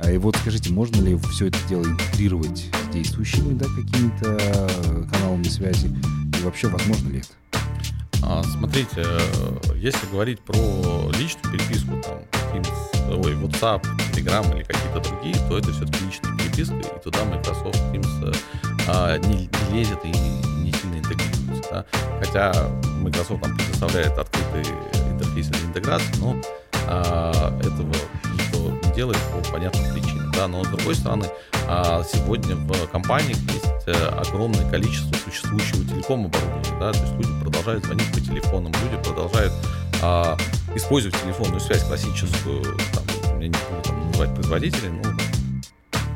А 0.04 0.12
и 0.12 0.18
вот 0.18 0.36
скажите, 0.36 0.72
можно 0.72 1.02
ли 1.02 1.18
все 1.32 1.48
это 1.48 1.58
дело 1.70 1.86
интегрировать 1.86 2.70
с 2.90 2.94
действующими, 2.94 3.54
да, 3.54 3.66
какими-то 3.66 5.08
каналами 5.12 5.44
связи? 5.44 5.88
И 6.40 6.44
вообще, 6.44 6.68
возможно 6.68 7.10
ли 7.10 7.20
это? 7.20 7.60
А, 8.22 8.44
смотрите, 8.44 8.98
э, 8.98 9.58
если 9.76 10.06
говорить 10.08 10.40
про 10.42 10.58
личную 11.20 11.58
переписку, 11.58 11.92
там, 12.02 12.20
ой, 13.20 13.34
WhatsApp, 13.34 13.84
Telegram 14.14 14.56
или 14.56 14.64
какие-то 14.64 15.00
другие, 15.10 15.36
то 15.48 15.58
это 15.58 15.72
все-таки 15.72 16.06
личная 16.06 16.38
переписка, 16.38 16.76
и 16.76 17.04
туда 17.04 17.24
Microsoft 17.26 17.78
Teams 17.94 18.38
а, 18.88 19.18
не, 19.18 19.50
не 19.72 19.78
лезет 19.78 20.00
и 20.04 20.10
не 20.10 20.72
сильно 20.74 20.98
интегрируется. 20.98 21.70
Да? 21.72 21.86
Хотя 22.20 22.54
Microsoft 23.02 23.42
нам 23.42 23.56
предоставляет 23.58 24.18
открытый 24.18 24.64
интерфейс 25.12 25.48
для 25.48 25.60
интеграции, 25.62 26.14
но 26.20 26.36
а, 26.88 27.58
этого 27.60 27.94
делает 28.94 29.18
по 29.32 29.52
понятным 29.52 29.94
причинам. 29.94 30.32
Да? 30.32 30.48
Но 30.48 30.64
с 30.64 30.68
другой 30.68 30.96
стороны, 30.96 31.26
а, 31.68 32.04
сегодня 32.04 32.56
в 32.56 32.88
компаниях 32.88 33.38
есть 33.38 33.88
э, 33.88 33.94
огромное 33.94 34.70
количество 34.70 35.16
существующего 35.18 35.84
телеком 35.86 36.26
оборудования. 36.26 36.80
Да? 36.80 36.92
То 36.92 37.00
есть 37.00 37.14
люди 37.14 37.42
продолжают 37.42 37.86
звонить 37.86 38.12
по 38.12 38.20
телефонам, 38.20 38.74
люди 38.84 39.04
продолжают 39.04 39.54
а, 40.02 40.38
использовать 40.76 41.20
телефонную 41.22 41.60
связь 41.60 41.84
классическую, 41.84 42.64
там, 42.94 43.40
я 43.40 43.48
не 43.48 43.56
буду 43.70 43.82
там 43.84 44.08
называть 44.08 44.34
производителей, 44.36 44.90
но 44.90 45.04
там, 45.04 45.18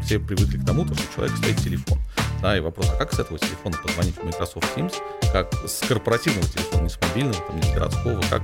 все 0.04 0.20
привыкли 0.20 0.58
к 0.58 0.66
тому, 0.66 0.86
что 0.86 0.94
у 0.94 1.16
человека 1.16 1.38
стоит 1.38 1.58
телефон. 1.58 2.00
Да, 2.42 2.56
и 2.56 2.60
вопрос, 2.60 2.90
а 2.94 2.98
как 2.98 3.14
с 3.14 3.20
этого 3.20 3.40
телефона 3.40 3.76
позвонить 3.84 4.16
в 4.16 4.24
Microsoft 4.24 4.78
Teams, 4.78 4.94
как 5.34 5.52
с 5.68 5.86
корпоративного 5.88 6.48
телефона, 6.48 6.84
не 6.84 6.90
с 6.90 7.00
мобильного, 7.02 7.44
там, 7.46 7.56
не 7.56 7.64
с 7.64 7.74
городского, 7.74 8.22
как 8.30 8.42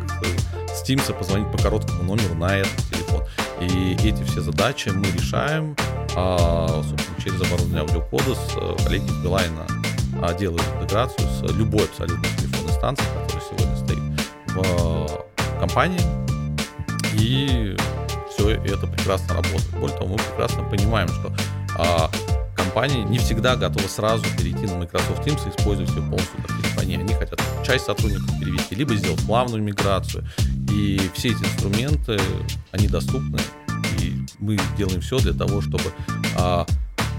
с 0.74 0.84
Teams 0.90 1.14
позвонить 1.14 1.52
по 1.52 1.58
короткому 1.62 2.04
номеру 2.04 2.34
на 2.36 2.58
этот 2.58 2.76
телефон. 2.90 3.23
И 3.62 3.96
эти 4.04 4.24
все 4.24 4.42
задачи 4.42 4.90
мы 4.90 5.06
решаем, 5.12 5.76
а, 6.16 6.68
собственно, 6.84 7.22
через 7.24 7.42
оборудование 7.42 7.82
аудиокода 7.82 8.36
с 8.36 8.84
коллеги 8.84 9.10
Билайна 9.24 9.66
а, 10.22 10.34
делают 10.34 10.64
интеграцию 10.80 11.28
с 11.28 11.52
любой 11.54 11.86
абсолютно 11.86 12.24
телефонной 12.38 12.74
станцией, 12.74 13.10
которая 13.22 13.46
сегодня 13.50 13.78
стоит 13.78 14.00
в 14.48 15.60
компании. 15.60 16.02
И 17.18 17.76
все 18.32 18.52
это 18.52 18.88
прекрасно 18.88 19.36
работает. 19.36 19.70
Более 19.80 19.98
того, 19.98 20.10
мы 20.10 20.18
прекрасно 20.18 20.64
понимаем, 20.64 21.08
что 21.08 21.34
а, 21.78 22.10
компании 22.74 23.04
не 23.04 23.20
всегда 23.20 23.56
готовы 23.56 23.88
сразу 23.88 24.24
перейти 24.36 24.66
на 24.66 24.78
Microsoft 24.78 25.26
Teams 25.26 25.46
и 25.46 25.50
использовать 25.56 25.92
ее 25.92 26.02
полностью 26.02 26.40
на 26.40 26.48
телефоне. 26.48 26.98
Они 26.98 27.14
хотят 27.14 27.40
часть 27.64 27.86
сотрудников 27.86 28.40
перевести, 28.40 28.74
либо 28.74 28.96
сделать 28.96 29.22
плавную 29.28 29.62
миграцию. 29.62 30.26
И 30.74 31.00
все 31.14 31.30
эти 31.30 31.44
инструменты, 31.44 32.20
они 32.72 32.88
доступны, 32.88 33.40
и 34.00 34.26
мы 34.40 34.58
делаем 34.76 35.02
все 35.02 35.20
для 35.20 35.34
того, 35.34 35.62
чтобы 35.62 35.84
а, 36.36 36.66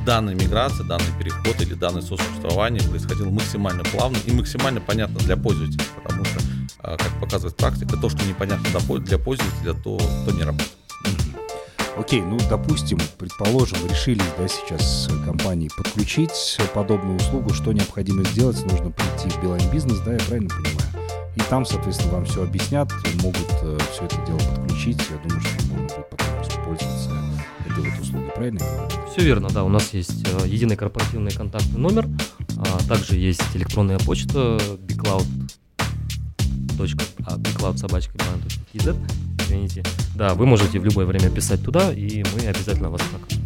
данная 0.04 0.34
миграция, 0.34 0.84
данный 0.84 1.12
переход 1.18 1.60
или 1.60 1.74
данное 1.74 2.02
сосуществование 2.02 2.82
происходило 2.82 3.30
максимально 3.30 3.84
плавно 3.84 4.18
и 4.26 4.32
максимально 4.32 4.80
понятно 4.80 5.20
для 5.20 5.36
пользователя, 5.36 5.84
потому 6.02 6.24
что, 6.24 6.40
а, 6.80 6.96
как 6.96 7.20
показывает 7.20 7.56
практика, 7.56 7.96
то, 7.96 8.08
что 8.08 8.24
непонятно 8.26 8.64
для 8.98 9.18
пользователя, 9.18 9.72
то, 9.74 9.98
то 9.98 10.32
не 10.32 10.42
работает. 10.42 10.72
Окей, 11.96 12.22
ну, 12.22 12.38
допустим, 12.50 12.98
предположим, 13.18 13.78
решили 13.88 14.20
да, 14.36 14.48
сейчас 14.48 15.08
компании 15.24 15.70
подключить 15.76 16.58
подобную 16.74 17.16
услугу, 17.18 17.54
что 17.54 17.72
необходимо 17.72 18.24
сделать, 18.24 18.60
нужно 18.66 18.90
прийти 18.90 19.28
в 19.28 19.40
Билайн 19.40 19.70
Бизнес, 19.70 20.00
да, 20.00 20.14
я 20.14 20.18
правильно 20.18 20.48
понимаю? 20.48 20.93
И 21.36 21.40
там, 21.50 21.64
соответственно, 21.64 22.12
вам 22.12 22.24
все 22.24 22.42
объяснят, 22.42 22.90
могут 23.22 23.48
э, 23.62 23.78
все 23.92 24.04
это 24.04 24.16
дело 24.26 24.38
подключить. 24.38 24.98
Я 25.10 25.16
думаю, 25.28 25.40
что 25.40 25.66
можно 25.66 25.84
будет 25.84 26.10
потом 26.10 26.64
пользоваться 26.64 27.10
этой 27.68 27.90
вот 27.90 28.00
услугой, 28.00 28.30
правильно? 28.30 28.60
Все 29.10 29.24
верно, 29.24 29.48
да. 29.48 29.64
У 29.64 29.68
нас 29.68 29.92
есть 29.92 30.26
э, 30.26 30.46
единый 30.46 30.76
корпоративный 30.76 31.32
контактный 31.32 31.80
номер, 31.80 32.08
а 32.58 32.78
также 32.88 33.16
есть 33.16 33.42
электронная 33.54 33.98
почта 33.98 34.58
bcloud. 34.78 35.26
А, 37.26 37.36
bcloud 37.36 37.78
извините. 39.54 39.82
Да, 40.14 40.34
вы 40.34 40.46
можете 40.46 40.78
в 40.78 40.84
любое 40.84 41.06
время 41.06 41.30
писать 41.30 41.62
туда, 41.62 41.92
и 41.92 42.24
мы 42.34 42.46
обязательно 42.46 42.90
вас 42.90 43.00
проконсультируем. 43.02 43.43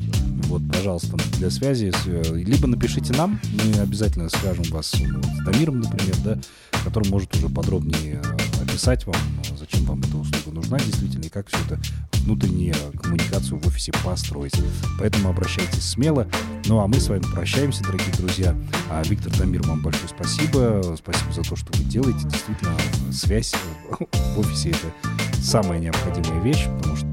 Вот, 0.48 0.62
пожалуйста, 0.72 1.14
для 1.36 1.50
связи, 1.50 1.92
либо 2.34 2.66
напишите 2.66 3.12
нам, 3.12 3.38
мы 3.52 3.80
обязательно 3.82 4.30
скажем 4.30 4.64
вас 4.70 4.94
ну, 4.98 5.22
с 5.22 5.44
Дамиром, 5.44 5.80
например, 5.80 6.16
да, 6.24 6.38
который 6.84 7.10
может 7.10 7.36
уже 7.36 7.50
подробнее 7.50 8.22
э, 8.22 8.62
описать 8.62 9.06
вам, 9.06 9.16
зачем 9.58 9.84
вам 9.84 10.00
эта 10.00 10.16
услуга 10.16 10.50
нужна 10.52 10.78
действительно, 10.78 11.24
и 11.24 11.28
как 11.28 11.48
все 11.48 11.58
это 11.66 11.78
внутреннюю 12.20 12.74
коммуникацию 13.02 13.58
в 13.60 13.66
офисе 13.66 13.92
построить. 14.02 14.54
Поэтому 14.98 15.28
обращайтесь 15.28 15.84
смело. 15.84 16.26
Ну 16.66 16.80
а 16.80 16.86
мы 16.86 16.98
с 16.98 17.08
вами 17.08 17.22
прощаемся, 17.34 17.82
дорогие 17.82 18.12
друзья. 18.16 18.56
А 18.90 19.02
Виктор 19.04 19.36
Дамир, 19.36 19.62
вам 19.62 19.82
большое 19.82 20.08
спасибо. 20.08 20.96
Спасибо 20.96 21.32
за 21.32 21.42
то, 21.42 21.56
что 21.56 21.78
вы 21.78 21.84
делаете. 21.84 22.26
Действительно, 22.28 22.72
связь 23.12 23.54
в 23.90 24.38
офисе 24.38 24.70
это 24.70 25.42
самая 25.42 25.78
необходимая 25.78 26.42
вещь, 26.42 26.66
потому 26.78 26.96
что 26.96 27.07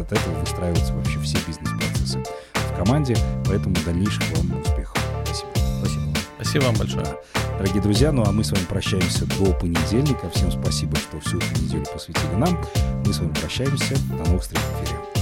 от 0.00 0.12
этого 0.12 0.34
выстраиваются 0.40 0.92
вообще 0.94 1.18
все 1.20 1.38
бизнес-процессы 1.46 2.22
в 2.54 2.76
команде. 2.76 3.16
Поэтому 3.46 3.74
дальнейших 3.84 4.22
вам 4.36 4.60
успехов. 4.60 4.96
Спасибо. 5.24 5.50
Спасибо. 5.80 6.18
Спасибо 6.36 6.62
вам 6.64 6.74
большое. 6.76 7.06
Дорогие 7.58 7.82
друзья, 7.82 8.10
ну 8.10 8.24
а 8.24 8.32
мы 8.32 8.42
с 8.42 8.52
вами 8.52 8.64
прощаемся 8.64 9.26
до 9.26 9.52
понедельника. 9.52 10.30
Всем 10.30 10.50
спасибо, 10.50 10.96
что 10.96 11.20
всю 11.20 11.38
эту 11.38 11.62
неделю 11.62 11.84
посвятили 11.92 12.34
нам. 12.36 12.58
Мы 13.04 13.12
с 13.12 13.18
вами 13.18 13.34
прощаемся. 13.34 13.94
До 14.16 14.24
новых 14.28 14.42
встреч 14.42 14.60
в 14.60 14.84
эфире. 14.84 15.19